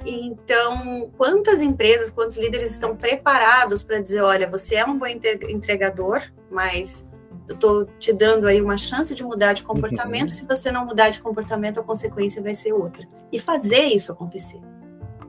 Então, 0.06 1.12
quantas 1.18 1.62
empresas, 1.62 2.10
quantos 2.10 2.38
líderes 2.38 2.72
estão 2.72 2.96
preparados 2.96 3.82
para 3.84 4.00
dizer: 4.00 4.22
olha, 4.22 4.48
você 4.48 4.76
é 4.76 4.86
um 4.86 4.98
bom 4.98 5.08
entregador, 5.08 6.22
mas 6.50 7.10
eu 7.48 7.56
estou 7.56 7.86
te 8.00 8.12
dando 8.12 8.48
aí 8.48 8.62
uma 8.62 8.78
chance 8.78 9.14
de 9.14 9.24
mudar 9.24 9.54
de 9.54 9.64
comportamento. 9.64 10.30
Uhum. 10.30 10.36
Se 10.36 10.46
você 10.46 10.72
não 10.72 10.86
mudar 10.86 11.10
de 11.10 11.22
comportamento, 11.22 11.80
a 11.80 11.84
consequência 11.84 12.42
vai 12.42 12.56
ser 12.56 12.74
outra. 12.74 13.08
E 13.32 13.40
fazer 13.40 13.84
isso 13.84 14.12
acontecer. 14.12 14.60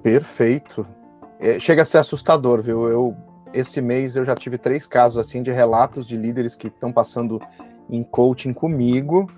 Perfeito. 0.02 0.86
É, 1.38 1.58
chega 1.58 1.82
a 1.82 1.84
ser 1.84 1.98
assustador, 1.98 2.62
viu? 2.62 2.88
Eu 2.88 3.16
esse 3.52 3.80
mês 3.80 4.16
eu 4.16 4.24
já 4.24 4.34
tive 4.34 4.58
três 4.58 4.86
casos 4.86 5.18
assim 5.18 5.42
de 5.42 5.50
relatos 5.50 6.06
de 6.06 6.16
líderes 6.16 6.54
que 6.54 6.66
estão 6.66 6.92
passando 6.92 7.40
em 7.88 8.02
coaching 8.02 8.52
comigo, 8.52 9.30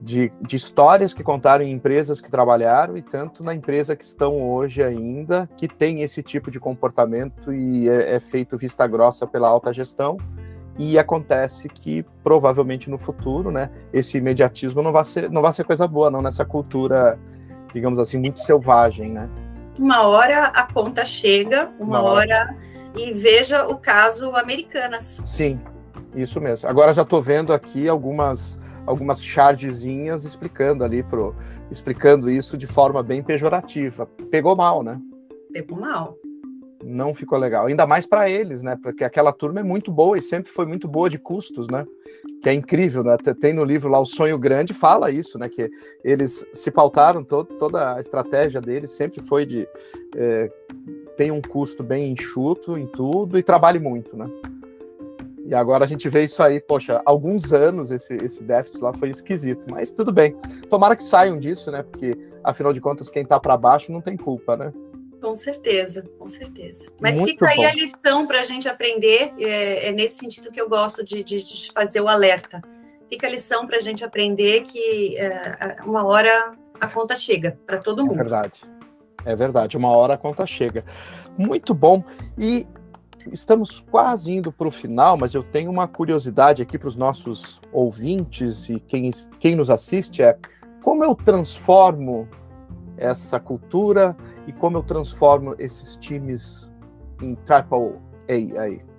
de, 0.00 0.32
de 0.40 0.56
histórias 0.56 1.12
que 1.12 1.22
contaram 1.22 1.62
em 1.64 1.72
empresas 1.72 2.20
que 2.22 2.30
trabalharam 2.30 2.96
e 2.96 3.02
tanto 3.02 3.44
na 3.44 3.54
empresa 3.54 3.94
que 3.94 4.04
estão 4.04 4.40
hoje 4.40 4.82
ainda, 4.82 5.48
que 5.56 5.68
tem 5.68 6.00
esse 6.00 6.22
tipo 6.22 6.50
de 6.50 6.58
comportamento 6.58 7.52
e 7.52 7.88
é, 7.88 8.14
é 8.14 8.20
feito 8.20 8.56
vista 8.56 8.86
grossa 8.86 9.26
pela 9.26 9.48
alta 9.48 9.72
gestão 9.72 10.16
e 10.78 10.98
acontece 10.98 11.68
que 11.68 12.04
provavelmente 12.22 12.88
no 12.88 12.98
futuro, 12.98 13.50
né, 13.50 13.70
esse 13.92 14.18
imediatismo 14.18 14.82
não 14.82 14.92
vai 14.92 15.04
ser, 15.04 15.30
não 15.30 15.42
vai 15.42 15.52
ser 15.52 15.64
coisa 15.64 15.86
boa, 15.86 16.10
não, 16.10 16.22
nessa 16.22 16.44
cultura, 16.44 17.18
digamos 17.72 17.98
assim, 17.98 18.18
muito 18.18 18.40
selvagem, 18.40 19.12
né? 19.12 19.28
Uma 19.78 20.06
hora 20.06 20.46
a 20.46 20.72
conta 20.72 21.04
chega, 21.04 21.70
uma, 21.78 22.00
uma 22.00 22.02
hora... 22.02 22.34
hora... 22.34 22.56
e 22.96 23.12
veja 23.12 23.66
o 23.66 23.76
caso 23.76 24.34
Americanas. 24.34 25.22
Sim, 25.24 25.60
isso 26.14 26.40
mesmo. 26.40 26.68
Agora 26.68 26.92
já 26.94 27.02
estou 27.02 27.20
vendo 27.22 27.52
aqui 27.52 27.88
algumas 27.88 28.58
algumas 28.86 29.22
chargezinhas 29.22 30.24
explicando 30.24 30.82
ali 30.82 31.02
pro 31.02 31.36
explicando 31.70 32.30
isso 32.30 32.56
de 32.56 32.66
forma 32.66 33.02
bem 33.02 33.22
pejorativa. 33.22 34.06
Pegou 34.30 34.56
mal, 34.56 34.82
né? 34.82 34.98
Pegou 35.52 35.78
mal 35.78 36.16
não 36.90 37.14
ficou 37.14 37.38
legal. 37.38 37.66
Ainda 37.66 37.86
mais 37.86 38.06
para 38.06 38.28
eles, 38.28 38.62
né? 38.62 38.76
Porque 38.82 39.04
aquela 39.04 39.32
turma 39.32 39.60
é 39.60 39.62
muito 39.62 39.90
boa 39.90 40.18
e 40.18 40.22
sempre 40.22 40.50
foi 40.50 40.66
muito 40.66 40.88
boa 40.88 41.08
de 41.08 41.18
custos, 41.18 41.68
né? 41.68 41.86
Que 42.42 42.48
é 42.48 42.52
incrível, 42.52 43.04
né? 43.04 43.16
Tem 43.40 43.52
no 43.52 43.64
livro 43.64 43.88
lá 43.88 44.00
o 44.00 44.06
Sonho 44.06 44.38
Grande 44.38 44.74
fala 44.74 45.10
isso, 45.10 45.38
né? 45.38 45.48
Que 45.48 45.70
eles 46.04 46.44
se 46.52 46.70
pautaram 46.70 47.22
todo, 47.22 47.54
toda 47.54 47.94
a 47.94 48.00
estratégia 48.00 48.60
deles 48.60 48.90
sempre 48.90 49.22
foi 49.22 49.46
de 49.46 49.66
é, 50.16 50.50
tem 51.16 51.30
um 51.30 51.40
custo 51.40 51.82
bem 51.82 52.12
enxuto 52.12 52.76
em 52.76 52.86
tudo 52.86 53.38
e 53.38 53.42
trabalhe 53.42 53.78
muito, 53.78 54.16
né? 54.16 54.28
E 55.46 55.54
agora 55.54 55.84
a 55.84 55.88
gente 55.88 56.08
vê 56.08 56.24
isso 56.24 56.42
aí, 56.42 56.60
poxa, 56.60 57.00
alguns 57.04 57.52
anos 57.52 57.90
esse, 57.90 58.14
esse 58.14 58.42
déficit 58.42 58.82
lá 58.82 58.92
foi 58.92 59.10
esquisito, 59.10 59.66
mas 59.68 59.90
tudo 59.90 60.12
bem. 60.12 60.36
Tomara 60.68 60.94
que 60.94 61.02
saiam 61.02 61.38
disso, 61.38 61.70
né? 61.70 61.82
Porque 61.82 62.16
afinal 62.44 62.72
de 62.72 62.80
contas 62.80 63.10
quem 63.10 63.24
tá 63.24 63.38
para 63.40 63.56
baixo 63.56 63.90
não 63.92 64.00
tem 64.00 64.16
culpa, 64.16 64.56
né? 64.56 64.72
Com 65.20 65.34
certeza, 65.34 66.02
com 66.18 66.28
certeza. 66.28 66.90
Mas 67.00 67.16
Muito 67.16 67.30
fica 67.30 67.48
aí 67.48 67.56
bom. 67.56 67.66
a 67.66 67.72
lição 67.72 68.26
para 68.26 68.40
a 68.40 68.42
gente 68.42 68.68
aprender, 68.68 69.32
é, 69.38 69.88
é, 69.88 69.92
nesse 69.92 70.16
sentido 70.16 70.50
que 70.50 70.60
eu 70.60 70.68
gosto 70.68 71.04
de, 71.04 71.22
de, 71.22 71.42
de 71.42 71.70
fazer 71.72 72.00
o 72.00 72.08
alerta. 72.08 72.62
Fica 73.08 73.26
a 73.26 73.30
lição 73.30 73.66
para 73.66 73.76
a 73.76 73.80
gente 73.80 74.02
aprender 74.02 74.62
que 74.62 75.16
é, 75.18 75.76
uma 75.84 76.04
hora 76.04 76.52
a 76.80 76.86
conta 76.86 77.14
chega 77.14 77.58
para 77.66 77.78
todo 77.78 78.00
é 78.00 78.04
mundo. 78.04 78.14
É 78.14 78.16
verdade, 78.16 78.60
é 79.24 79.36
verdade, 79.36 79.76
uma 79.76 79.90
hora 79.90 80.14
a 80.14 80.18
conta 80.18 80.46
chega. 80.46 80.84
Muito 81.36 81.74
bom. 81.74 82.02
E 82.38 82.66
estamos 83.30 83.80
quase 83.90 84.32
indo 84.32 84.50
para 84.50 84.68
o 84.68 84.70
final, 84.70 85.18
mas 85.18 85.34
eu 85.34 85.42
tenho 85.42 85.70
uma 85.70 85.86
curiosidade 85.86 86.62
aqui 86.62 86.78
para 86.78 86.88
os 86.88 86.96
nossos 86.96 87.60
ouvintes 87.72 88.68
e 88.70 88.80
quem, 88.80 89.10
quem 89.38 89.54
nos 89.54 89.68
assiste 89.68 90.22
é 90.22 90.38
como 90.82 91.04
eu 91.04 91.14
transformo 91.14 92.26
essa 93.00 93.40
cultura 93.40 94.16
e 94.46 94.52
como 94.52 94.76
eu 94.76 94.82
transformo 94.82 95.56
esses 95.58 95.96
times 95.96 96.70
em 97.20 97.34
triple 97.34 97.98
A? 98.28 98.90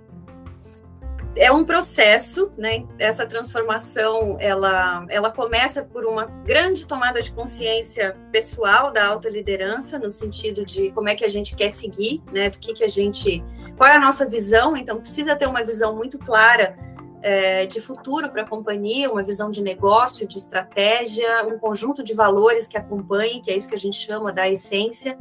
É 1.34 1.50
um 1.50 1.64
processo, 1.64 2.52
né? 2.58 2.84
Essa 2.98 3.24
transformação, 3.26 4.36
ela, 4.38 5.06
ela 5.08 5.30
começa 5.30 5.82
por 5.82 6.04
uma 6.04 6.26
grande 6.26 6.86
tomada 6.86 7.22
de 7.22 7.32
consciência 7.32 8.14
pessoal 8.30 8.90
da 8.92 9.06
alta 9.06 9.30
liderança, 9.30 9.98
no 9.98 10.10
sentido 10.10 10.66
de 10.66 10.90
como 10.90 11.08
é 11.08 11.14
que 11.14 11.24
a 11.24 11.28
gente 11.28 11.56
quer 11.56 11.72
seguir, 11.72 12.22
né? 12.30 12.50
Do 12.50 12.58
que 12.58 12.74
que 12.74 12.84
a 12.84 12.88
gente, 12.88 13.42
qual 13.78 13.88
é 13.88 13.96
a 13.96 14.00
nossa 14.00 14.28
visão? 14.28 14.76
Então 14.76 15.00
precisa 15.00 15.34
ter 15.34 15.46
uma 15.46 15.64
visão 15.64 15.96
muito 15.96 16.18
clara 16.18 16.76
é, 17.22 17.66
de 17.66 17.80
futuro 17.80 18.28
para 18.28 18.42
a 18.42 18.46
companhia, 18.46 19.10
uma 19.10 19.22
visão 19.22 19.50
de 19.50 19.62
negócio, 19.62 20.26
de 20.26 20.38
estratégia, 20.38 21.46
um 21.46 21.58
conjunto 21.58 22.02
de 22.02 22.14
valores 22.14 22.66
que 22.66 22.76
acompanhem, 22.76 23.40
que 23.40 23.50
é 23.50 23.56
isso 23.56 23.68
que 23.68 23.74
a 23.74 23.78
gente 23.78 23.96
chama 23.96 24.32
da 24.32 24.48
essência, 24.48 25.16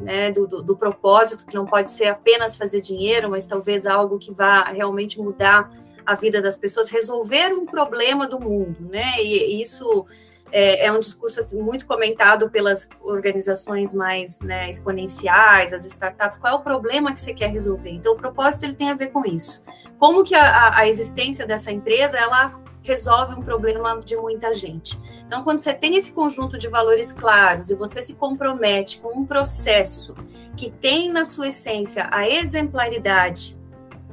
né, 0.00 0.30
do, 0.30 0.46
do, 0.46 0.62
do, 0.62 0.76
propósito, 0.76 1.44
que 1.44 1.54
não 1.54 1.66
pode 1.66 1.90
ser 1.90 2.06
apenas 2.06 2.56
fazer 2.56 2.80
dinheiro, 2.80 3.28
mas 3.28 3.46
talvez 3.46 3.86
algo 3.86 4.18
que 4.18 4.32
vá 4.32 4.64
realmente 4.64 5.20
mudar 5.20 5.70
a 6.04 6.14
vida 6.14 6.40
das 6.40 6.56
pessoas, 6.56 6.88
resolver 6.88 7.52
um 7.52 7.66
problema 7.66 8.26
do 8.26 8.40
mundo, 8.40 8.88
né? 8.90 9.22
E 9.22 9.60
isso 9.60 10.04
é, 10.52 10.86
é, 10.86 10.92
um 10.92 11.00
discurso 11.00 11.42
muito 11.56 11.86
comentado 11.86 12.50
pelas 12.50 12.88
organizações 13.00 13.94
mais 13.94 14.40
né, 14.40 14.68
exponenciais, 14.68 15.72
as 15.72 15.86
startups. 15.86 16.36
Qual 16.36 16.52
é 16.52 16.56
o 16.56 16.60
problema 16.60 17.12
que 17.12 17.20
você 17.20 17.32
quer 17.32 17.50
resolver? 17.50 17.90
Então, 17.90 18.12
o 18.12 18.16
propósito 18.16 18.64
ele 18.64 18.74
tem 18.74 18.90
a 18.90 18.94
ver 18.94 19.08
com 19.08 19.24
isso. 19.24 19.62
Como 19.98 20.22
que 20.22 20.34
a, 20.34 20.76
a 20.76 20.86
existência 20.88 21.46
dessa 21.46 21.72
empresa 21.72 22.18
ela 22.18 22.60
resolve 22.82 23.34
um 23.34 23.42
problema 23.42 23.98
de 24.00 24.16
muita 24.16 24.52
gente. 24.52 24.98
Então, 25.24 25.44
quando 25.44 25.60
você 25.60 25.72
tem 25.72 25.96
esse 25.96 26.12
conjunto 26.12 26.58
de 26.58 26.68
valores 26.68 27.12
claros 27.12 27.70
e 27.70 27.76
você 27.76 28.02
se 28.02 28.14
compromete 28.14 28.98
com 28.98 29.20
um 29.20 29.24
processo 29.24 30.14
que 30.56 30.68
tem 30.68 31.10
na 31.10 31.24
sua 31.24 31.48
essência 31.48 32.08
a 32.10 32.28
exemplaridade, 32.28 33.58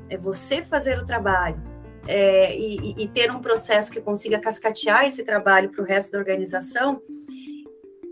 é 0.08 0.18
você 0.18 0.62
fazer 0.62 1.00
o 1.00 1.06
trabalho, 1.06 1.62
é, 2.10 2.58
e, 2.58 2.96
e, 2.98 3.08
ter 3.08 3.30
um 3.30 3.40
processo 3.40 3.92
que 3.92 4.02
consiga 4.02 4.40
cascatear 4.40 5.06
esse 5.06 5.24
trabalho 5.24 5.70
para 5.70 5.84
o 5.84 5.86
resto 5.86 6.12
da 6.12 6.18
organização, 6.18 7.00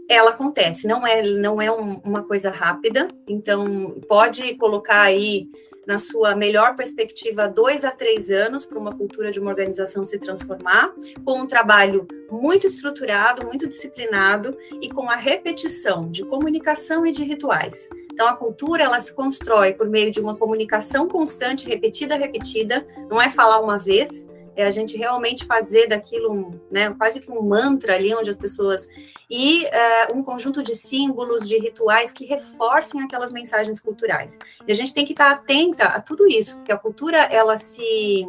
ela 0.07 0.29
acontece, 0.29 0.87
não 0.87 1.05
é, 1.05 1.23
não 1.23 1.59
é 1.59 1.71
um, 1.71 1.99
uma 2.05 2.21
coisa 2.21 2.51
rápida, 2.51 3.07
então 3.27 3.99
pode 4.07 4.53
colocar 4.55 5.01
aí 5.01 5.49
na 5.87 5.97
sua 5.97 6.35
melhor 6.35 6.75
perspectiva, 6.75 7.47
dois 7.47 7.83
a 7.83 7.91
três 7.91 8.29
anos 8.29 8.65
para 8.65 8.77
uma 8.77 8.95
cultura 8.95 9.31
de 9.31 9.39
uma 9.39 9.49
organização 9.49 10.05
se 10.05 10.19
transformar, 10.19 10.93
com 11.25 11.39
um 11.39 11.47
trabalho 11.47 12.05
muito 12.29 12.67
estruturado, 12.67 13.45
muito 13.45 13.67
disciplinado 13.67 14.55
e 14.79 14.89
com 14.89 15.09
a 15.09 15.15
repetição 15.15 16.11
de 16.11 16.23
comunicação 16.23 17.03
e 17.05 17.11
de 17.11 17.23
rituais. 17.23 17.89
Então, 18.17 18.27
a 18.27 18.33
cultura 18.33 18.81
ela 18.81 18.99
se 18.99 19.13
constrói 19.13 19.73
por 19.73 19.87
meio 19.87 20.09
de 20.09 20.19
uma 20.19 20.35
comunicação 20.35 21.07
constante, 21.07 21.69
repetida, 21.69 22.15
repetida. 22.15 22.83
Não 23.07 23.21
é 23.21 23.29
falar 23.29 23.59
uma 23.59 23.77
vez, 23.77 24.27
é 24.55 24.65
a 24.65 24.71
gente 24.71 24.97
realmente 24.97 25.45
fazer 25.45 25.85
daquilo 25.85 26.33
um, 26.33 26.59
né, 26.71 26.89
quase 26.97 27.19
que 27.19 27.29
um 27.29 27.43
mantra 27.43 27.93
ali 27.93 28.15
onde 28.15 28.31
as 28.31 28.35
pessoas 28.35 28.89
e 29.29 29.65
uh, 29.65 30.17
um 30.17 30.23
conjunto 30.23 30.63
de 30.63 30.73
símbolos, 30.73 31.47
de 31.47 31.59
rituais 31.59 32.11
que 32.11 32.25
reforcem 32.25 33.03
aquelas 33.03 33.31
mensagens 33.31 33.79
culturais. 33.79 34.39
E 34.67 34.71
a 34.71 34.75
gente 34.75 34.95
tem 34.95 35.05
que 35.05 35.13
estar 35.13 35.29
atenta 35.29 35.83
a 35.83 36.01
tudo 36.01 36.27
isso, 36.27 36.55
porque 36.55 36.71
a 36.71 36.77
cultura 36.77 37.19
ela 37.19 37.55
se 37.55 38.27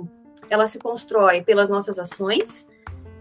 ela 0.51 0.67
se 0.67 0.79
constrói 0.79 1.41
pelas 1.41 1.71
nossas 1.71 1.99
ações 1.99 2.69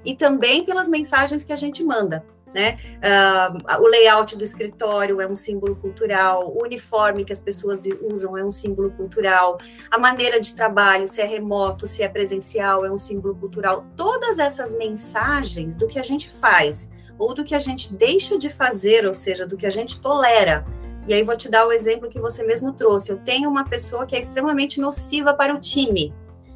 e 0.03 0.17
também 0.17 0.65
pelas 0.65 0.89
mensagens 0.89 1.45
que 1.45 1.53
a 1.53 1.58
gente 1.58 1.82
manda. 1.82 2.25
Né? 2.53 2.77
Uh, 2.97 3.81
o 3.81 3.88
layout 3.88 4.38
do 4.38 4.43
escritório 4.43 5.19
é 5.19 5.27
um 5.27 5.36
símbolo 5.36 5.75
cultural, 5.75 6.47
o 6.47 6.63
uniforme 6.63 7.25
que 7.25 7.33
as 7.33 7.41
pessoas 7.41 7.83
usam 8.01 8.38
é 8.38 8.43
um 8.43 8.51
símbolo 8.51 8.89
cultural, 8.91 9.57
a 9.91 9.97
maneira 9.97 10.39
de 10.39 10.55
trabalho, 10.55 11.07
se 11.07 11.21
é 11.21 11.25
remoto, 11.25 11.86
se 11.86 12.01
é 12.03 12.07
presencial, 12.07 12.86
é 12.86 12.91
um 12.91 12.97
símbolo 12.97 13.36
cultural. 13.36 13.86
Todas 13.97 14.39
essas 14.39 14.73
mensagens 14.73 15.75
do 15.75 15.88
que 15.88 15.99
a 15.99 16.03
gente 16.03 16.29
faz 16.29 16.89
ou 17.19 17.33
do 17.33 17.43
que 17.43 17.55
a 17.55 17.60
gente 17.60 17.93
deixa 17.93 18.38
de 18.38 18.49
fazer, 18.49 19.05
ou 19.05 19.13
seja, 19.13 19.45
do 19.45 19.57
que 19.57 19.65
a 19.65 19.71
gente 19.71 19.99
tolera. 19.99 20.65
E 21.07 21.13
aí 21.13 21.23
vou 21.23 21.36
te 21.36 21.49
dar 21.49 21.65
o 21.65 21.71
exemplo 21.71 22.10
que 22.10 22.19
você 22.19 22.43
mesmo 22.43 22.73
trouxe. 22.73 23.12
Eu 23.12 23.17
tenho 23.17 23.49
uma 23.49 23.65
pessoa 23.65 24.05
que 24.05 24.15
é 24.15 24.19
extremamente 24.19 24.79
nociva 24.79 25.33
para 25.33 25.53
o 25.53 25.60
time, 25.60 26.13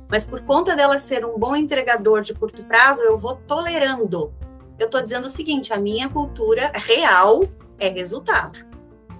mas 0.09 0.25
por 0.25 0.41
conta 0.41 0.75
dela 0.75 0.99
ser 0.99 1.25
um 1.25 1.37
bom 1.37 1.55
entregador 1.55 2.21
de 2.21 2.33
curto 2.33 2.63
prazo, 2.63 3.01
eu 3.01 3.17
vou 3.17 3.35
tolerando 3.35 4.33
eu 4.81 4.85
estou 4.85 5.01
dizendo 5.01 5.25
o 5.25 5.29
seguinte: 5.29 5.71
a 5.71 5.77
minha 5.77 6.09
cultura 6.09 6.71
real 6.73 7.43
é 7.77 7.87
resultado. 7.87 8.59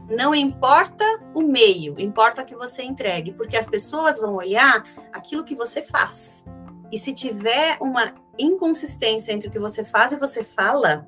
Não 0.09 0.33
importa 0.33 1.05
o 1.33 1.41
meio, 1.41 1.97
importa 1.99 2.43
que 2.43 2.55
você 2.55 2.83
entregue, 2.83 3.31
porque 3.31 3.55
as 3.55 3.67
pessoas 3.67 4.19
vão 4.19 4.35
olhar 4.35 4.83
aquilo 5.13 5.43
que 5.43 5.55
você 5.55 5.81
faz. 5.81 6.43
E 6.91 6.97
se 6.97 7.13
tiver 7.13 7.77
uma 7.79 8.13
inconsistência 8.37 9.31
entre 9.31 9.47
o 9.47 9.51
que 9.51 9.59
você 9.59 9.85
faz 9.85 10.11
e 10.11 10.17
você 10.17 10.43
fala, 10.43 11.07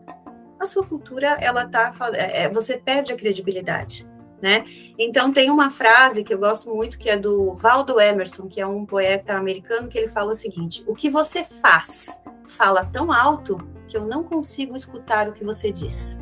a 0.60 0.66
sua 0.66 0.86
cultura 0.86 1.36
ela 1.42 1.68
tá, 1.68 1.92
é, 2.14 2.44
é, 2.44 2.50
você 2.50 2.78
perde 2.78 3.12
a 3.12 3.18
credibilidade. 3.18 4.10
Né? 4.44 4.66
Então 5.00 5.32
tem 5.32 5.50
uma 5.50 5.70
frase 5.70 6.22
que 6.22 6.34
eu 6.34 6.38
gosto 6.38 6.68
muito 6.70 7.00
que 7.00 7.10
é 7.10 7.16
do 7.16 7.54
Valdo 7.54 7.98
Emerson, 7.98 8.46
que 8.46 8.60
é 8.60 8.68
um 8.68 8.86
poeta 8.86 9.38
americano, 9.38 9.88
que 9.88 9.98
ele 9.98 10.10
fala 10.10 10.34
o 10.34 10.36
seguinte: 10.36 10.84
o 10.86 10.94
que 10.94 11.10
você 11.10 11.46
faz 11.46 12.22
fala 12.46 12.84
tão 12.84 13.10
alto 13.10 13.58
que 13.88 13.96
eu 13.96 14.06
não 14.06 14.22
consigo 14.22 14.76
escutar 14.76 15.30
o 15.30 15.32
que 15.32 15.46
você 15.46 15.72
diz. 15.72 16.20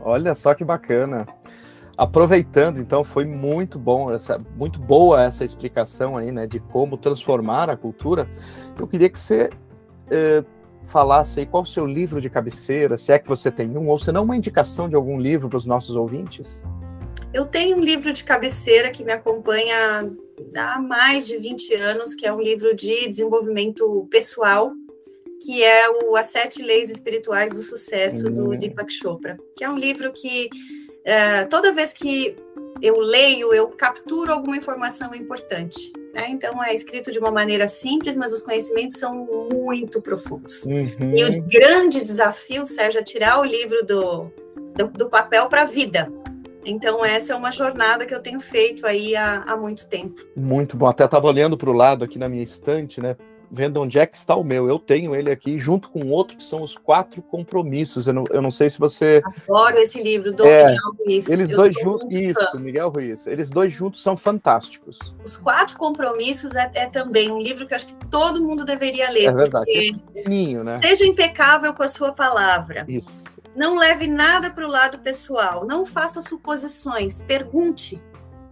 Olha 0.00 0.34
só 0.34 0.54
que 0.54 0.64
bacana. 0.64 1.24
Aproveitando, 1.96 2.80
então, 2.80 3.04
foi 3.04 3.24
muito 3.24 3.78
bom 3.78 4.10
essa, 4.10 4.40
muito 4.56 4.80
boa 4.80 5.22
essa 5.22 5.44
explicação 5.44 6.16
aí, 6.16 6.32
né, 6.32 6.48
de 6.48 6.58
como 6.58 6.96
transformar 6.96 7.70
a 7.70 7.76
cultura. 7.76 8.28
Eu 8.76 8.88
queria 8.88 9.08
que 9.08 9.18
você 9.18 9.50
eh, 10.10 10.42
falasse 10.84 11.38
aí 11.38 11.46
qual 11.46 11.62
o 11.62 11.66
seu 11.66 11.86
livro 11.86 12.20
de 12.20 12.28
cabeceira, 12.28 12.96
se 12.96 13.12
é 13.12 13.18
que 13.20 13.28
você 13.28 13.52
tem 13.52 13.76
um, 13.76 13.86
ou 13.86 13.98
se 13.98 14.10
não 14.10 14.24
uma 14.24 14.34
indicação 14.34 14.88
de 14.88 14.96
algum 14.96 15.20
livro 15.20 15.48
para 15.48 15.58
os 15.58 15.66
nossos 15.66 15.94
ouvintes. 15.94 16.66
Eu 17.32 17.46
tenho 17.46 17.76
um 17.76 17.80
livro 17.80 18.12
de 18.12 18.24
cabeceira 18.24 18.90
que 18.90 19.02
me 19.02 19.12
acompanha 19.12 20.10
há 20.54 20.80
mais 20.80 21.26
de 21.26 21.38
20 21.38 21.74
anos, 21.74 22.14
que 22.14 22.26
é 22.26 22.32
um 22.32 22.40
livro 22.40 22.74
de 22.76 23.08
desenvolvimento 23.08 24.06
pessoal 24.10 24.72
que 25.44 25.62
é 25.62 25.90
o 25.90 26.16
As 26.16 26.26
Sete 26.26 26.62
Leis 26.62 26.88
Espirituais 26.88 27.50
do 27.50 27.62
Sucesso, 27.62 28.26
uhum. 28.26 28.34
do 28.34 28.50
hum. 28.52 28.56
Deepak 28.58 28.92
Chopra, 28.92 29.36
que 29.56 29.64
é 29.64 29.68
um 29.68 29.76
livro 29.76 30.12
que 30.12 30.48
uh, 31.00 31.48
toda 31.48 31.72
vez 31.72 31.92
que 31.92 32.36
eu 32.80 32.98
leio, 32.98 33.52
eu 33.52 33.68
capturo 33.68 34.32
alguma 34.32 34.56
informação 34.56 35.14
importante. 35.14 35.92
Né? 36.14 36.28
Então, 36.30 36.62
é 36.62 36.74
escrito 36.74 37.10
de 37.12 37.18
uma 37.18 37.30
maneira 37.30 37.68
simples, 37.68 38.16
mas 38.16 38.32
os 38.32 38.42
conhecimentos 38.42 38.98
são 38.98 39.48
muito 39.50 40.00
profundos. 40.00 40.64
Uhum. 40.64 41.16
E 41.16 41.24
o 41.24 41.42
grande 41.42 42.04
desafio, 42.04 42.64
Sérgio, 42.64 43.00
é 43.00 43.02
tirar 43.02 43.40
o 43.40 43.44
livro 43.44 43.84
do, 43.84 44.30
do, 44.76 44.88
do 44.88 45.08
papel 45.08 45.48
para 45.48 45.62
a 45.62 45.66
vida. 45.66 46.10
Então, 46.64 47.04
essa 47.04 47.32
é 47.32 47.36
uma 47.36 47.50
jornada 47.50 48.06
que 48.06 48.14
eu 48.14 48.20
tenho 48.20 48.40
feito 48.40 48.86
aí 48.86 49.16
há, 49.16 49.42
há 49.42 49.56
muito 49.56 49.86
tempo. 49.88 50.20
Muito 50.36 50.76
bom. 50.76 50.86
Até 50.86 51.04
estava 51.04 51.26
olhando 51.26 51.56
para 51.56 51.70
o 51.70 51.72
lado 51.72 52.04
aqui 52.04 52.18
na 52.18 52.28
minha 52.28 52.42
estante, 52.42 53.00
né? 53.00 53.16
vendo 53.52 53.82
onde 53.82 53.98
é 53.98 54.06
que 54.06 54.16
está 54.16 54.34
o 54.34 54.42
meu. 54.42 54.66
Eu 54.66 54.78
tenho 54.78 55.14
ele 55.14 55.30
aqui, 55.30 55.58
junto 55.58 55.90
com 55.90 56.08
outro, 56.08 56.38
que 56.38 56.42
são 56.42 56.62
os 56.62 56.78
quatro 56.78 57.20
compromissos. 57.20 58.06
Eu 58.06 58.14
não, 58.14 58.24
eu 58.30 58.40
não 58.40 58.50
sei 58.50 58.70
se 58.70 58.78
você. 58.78 59.22
Adoro 59.46 59.78
esse 59.78 60.02
livro 60.02 60.32
do 60.32 60.46
é, 60.46 60.64
Miguel 60.64 60.96
Ruiz. 60.98 61.28
Eles 61.28 61.50
eu 61.50 61.56
dois 61.58 61.74
juntos. 61.78 62.08
Isso, 62.10 62.58
Miguel 62.58 62.88
Ruiz. 62.88 63.26
Eles 63.26 63.50
dois 63.50 63.70
juntos 63.70 64.02
são 64.02 64.16
fantásticos. 64.16 64.98
Os 65.22 65.36
quatro 65.36 65.76
compromissos 65.76 66.56
é, 66.56 66.70
é, 66.74 66.86
também 66.86 67.30
um 67.30 67.40
livro 67.40 67.66
que 67.66 67.74
eu 67.74 67.76
acho 67.76 67.88
que 67.88 68.06
todo 68.06 68.42
mundo 68.42 68.64
deveria 68.64 69.10
ler. 69.10 69.26
É 69.26 69.32
verdade. 69.32 69.70
É 69.70 69.92
pequenininho, 69.92 70.64
né? 70.64 70.78
Seja 70.78 71.04
impecável 71.04 71.74
com 71.74 71.82
a 71.82 71.88
sua 71.88 72.12
palavra. 72.12 72.86
Isso. 72.88 73.22
Não 73.54 73.76
leve 73.76 74.06
nada 74.06 74.50
para 74.50 74.66
o 74.66 74.70
lado 74.70 74.98
pessoal. 74.98 75.66
Não 75.66 75.84
faça 75.84 76.22
suposições. 76.22 77.22
Pergunte 77.22 78.00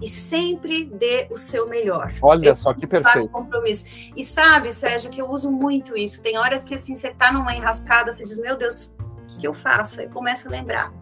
e 0.00 0.08
sempre 0.08 0.84
dê 0.84 1.26
o 1.30 1.36
seu 1.36 1.68
melhor. 1.68 2.12
Olha 2.22 2.54
só 2.54 2.72
que 2.72 2.86
perfeito. 2.86 3.28
Compromisso. 3.28 3.84
E 4.16 4.24
sabe, 4.24 4.72
Sérgio, 4.72 5.10
que 5.10 5.20
eu 5.20 5.30
uso 5.30 5.50
muito 5.50 5.96
isso. 5.96 6.22
Tem 6.22 6.38
horas 6.38 6.64
que 6.64 6.74
assim 6.74 6.96
você 6.96 7.10
tá 7.10 7.30
numa 7.32 7.54
enrascada, 7.54 8.12
você 8.12 8.24
diz: 8.24 8.38
"Meu 8.38 8.56
Deus, 8.56 8.94
o 8.98 9.26
que, 9.26 9.38
que 9.40 9.46
eu 9.46 9.52
faço?" 9.52 10.00
Aí 10.00 10.08
começa 10.08 10.48
a 10.48 10.50
lembrar. 10.50 10.92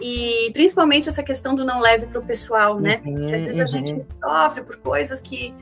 E 0.00 0.50
principalmente 0.52 1.08
essa 1.08 1.22
questão 1.22 1.54
do 1.54 1.64
não 1.64 1.80
leve 1.80 2.06
para 2.06 2.20
o 2.20 2.24
pessoal, 2.24 2.78
né? 2.78 3.00
Uhum, 3.04 3.14
Porque 3.14 3.34
às 3.34 3.44
vezes 3.44 3.56
uhum. 3.56 3.64
a 3.64 3.66
gente 3.66 4.02
sofre 4.02 4.62
por 4.62 4.76
coisas 4.76 5.20
que 5.22 5.54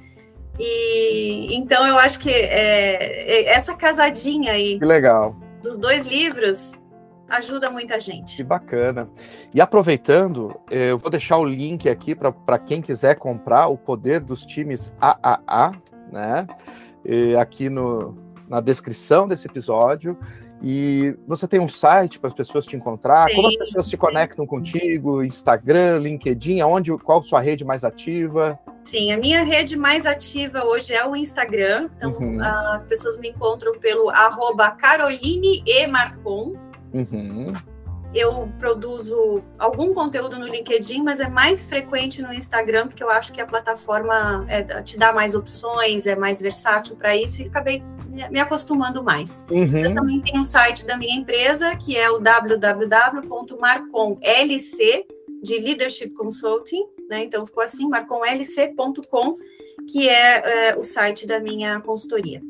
e 0.59 1.55
então 1.55 1.87
eu 1.87 1.99
acho 1.99 2.19
que 2.19 2.31
é, 2.31 3.49
é 3.49 3.49
essa 3.53 3.75
casadinha 3.75 4.53
aí. 4.53 4.79
Que 4.79 4.85
legal. 4.85 5.37
Dos 5.63 5.79
dois 5.79 6.05
livros 6.05 6.73
ajuda 7.37 7.71
muita 7.71 7.99
gente. 8.01 8.37
Que 8.37 8.43
bacana. 8.43 9.09
E 9.53 9.61
aproveitando, 9.61 10.59
eh, 10.71 10.91
eu 10.91 10.99
vou 10.99 11.11
deixar 11.11 11.39
o 11.39 11.45
link 11.45 11.89
aqui 11.89 12.15
para 12.15 12.59
quem 12.59 12.81
quiser 12.81 13.17
comprar 13.17 13.69
o 13.69 13.77
poder 13.77 14.21
dos 14.21 14.45
times 14.45 14.93
AAA, 15.01 15.73
né? 16.11 16.47
E 17.05 17.37
aqui 17.37 17.69
no, 17.69 18.17
na 18.49 18.61
descrição 18.61 19.29
desse 19.29 19.47
episódio. 19.47 20.19
E 20.63 21.15
você 21.27 21.47
tem 21.47 21.61
um 21.61 21.69
site 21.69 22.19
para 22.19 22.29
as 22.29 22.35
pessoas 22.35 22.65
te 22.65 22.75
encontrar? 22.75 23.29
Sim. 23.29 23.35
Como 23.37 23.49
as 23.49 23.57
pessoas 23.57 23.87
se 23.87 23.97
conectam 23.99 24.47
contigo? 24.47 25.23
Instagram, 25.23 25.99
LinkedIn, 25.99 26.61
aonde, 26.61 26.97
qual 26.99 27.23
sua 27.23 27.41
rede 27.41 27.65
mais 27.65 27.85
ativa? 27.85 28.59
Sim, 28.83 29.13
a 29.13 29.19
minha 29.19 29.43
rede 29.43 29.77
mais 29.77 30.07
ativa 30.07 30.65
hoje 30.65 30.95
é 30.95 31.07
o 31.07 31.15
Instagram. 31.15 31.91
Então, 31.97 32.13
uhum. 32.13 32.39
as 32.41 32.85
pessoas 32.85 33.19
me 33.19 33.29
encontram 33.29 33.79
pelo 33.79 34.09
arroba 34.09 34.71
Caroline 34.71 35.63
e 35.67 35.87
Marcon. 35.87 36.55
Uhum. 36.95 37.53
Eu 38.15 38.49
produzo 38.61 39.43
algum 39.59 39.93
conteúdo 39.93 40.39
no 40.39 40.47
LinkedIn, 40.47 41.03
mas 41.03 41.19
é 41.19 41.29
mais 41.29 41.67
frequente 41.67 42.23
no 42.23 42.33
Instagram, 42.33 42.87
porque 42.87 43.03
eu 43.03 43.11
acho 43.11 43.33
que 43.33 43.41
a 43.41 43.47
plataforma 43.47 44.47
é, 44.49 44.63
te 44.83 44.97
dá 44.97 45.13
mais 45.13 45.35
opções, 45.35 46.07
é 46.07 46.15
mais 46.15 46.41
versátil 46.41 46.95
para 46.95 47.17
isso, 47.17 47.43
e 47.43 47.47
acabei 47.47 47.83
me 48.31 48.39
acostumando 48.39 49.03
mais. 49.03 49.45
Uhum. 49.51 49.79
Eu 49.79 49.93
também 49.95 50.21
tenho 50.21 50.41
um 50.41 50.45
site 50.45 50.87
da 50.87 50.97
minha 50.97 51.17
empresa, 51.17 51.75
que 51.75 51.97
é 51.97 52.09
o 52.09 52.21
www.marconlc, 52.21 53.17
de 55.43 55.59
Leadership 55.59 56.11
Consulting, 56.15 56.85
né? 57.09 57.25
Então 57.25 57.45
ficou 57.45 57.63
assim, 57.63 57.89
marconlc.com, 57.89 59.35
que 59.91 60.09
é, 60.09 60.69
é, 60.71 60.77
o 60.77 60.85
site 60.85 61.27
da 61.27 61.41
minha 61.41 61.81
consultoria. 61.81 62.41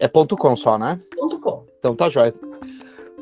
É 0.00 0.06
ponto 0.06 0.36
.com 0.36 0.54
só, 0.54 0.78
né? 0.78 1.00
Ponto 1.16 1.40
.com. 1.40 1.66
Então 1.78 1.96
tá 1.96 2.08
jóia. 2.08 2.32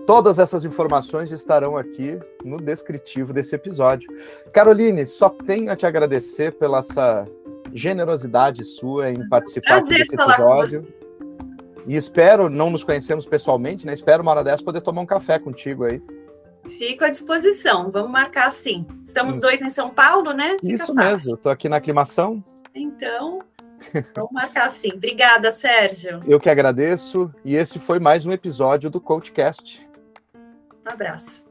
Todas 0.06 0.38
essas 0.38 0.64
informações 0.64 1.32
estarão 1.32 1.76
aqui 1.76 2.18
no 2.44 2.58
descritivo 2.58 3.32
desse 3.32 3.56
episódio. 3.56 4.08
Caroline, 4.52 5.04
só 5.04 5.28
tenho 5.28 5.72
a 5.72 5.74
te 5.74 5.84
agradecer 5.84 6.52
pela 6.52 6.78
essa 6.78 7.26
generosidade 7.72 8.62
sua 8.64 9.10
em 9.10 9.28
participar 9.28 9.82
Prazer 9.82 9.98
desse 9.98 10.14
episódio. 10.14 10.96
E 11.88 11.96
espero, 11.96 12.48
não 12.48 12.70
nos 12.70 12.84
conhecemos 12.84 13.26
pessoalmente, 13.26 13.84
né? 13.84 13.94
Espero 13.94 14.22
uma 14.22 14.30
hora 14.30 14.44
dessa 14.44 14.62
poder 14.62 14.80
tomar 14.80 15.00
um 15.00 15.06
café 15.06 15.38
contigo 15.38 15.84
aí. 15.84 16.00
Fico 16.68 17.04
à 17.04 17.08
disposição, 17.08 17.90
vamos 17.90 18.10
marcar 18.10 18.50
sim. 18.52 18.86
Estamos 19.04 19.38
hum. 19.38 19.40
dois 19.40 19.60
em 19.60 19.70
São 19.70 19.90
Paulo, 19.90 20.32
né? 20.32 20.56
Fica 20.60 20.74
Isso 20.74 20.94
fácil. 20.94 21.10
mesmo, 21.10 21.34
estou 21.34 21.50
aqui 21.50 21.68
na 21.68 21.76
aclimação. 21.76 22.42
Então, 22.74 23.40
vamos 24.14 24.32
marcar 24.32 24.70
sim. 24.70 24.92
Obrigada, 24.94 25.52
Sérgio. 25.52 26.22
Eu 26.26 26.40
que 26.40 26.50
agradeço, 26.50 27.32
e 27.44 27.54
esse 27.54 27.78
foi 27.78 28.00
mais 28.00 28.26
um 28.26 28.32
episódio 28.32 28.90
do 28.90 29.00
CoachCast. 29.00 29.85
Um 30.86 30.90
abraço. 30.92 31.45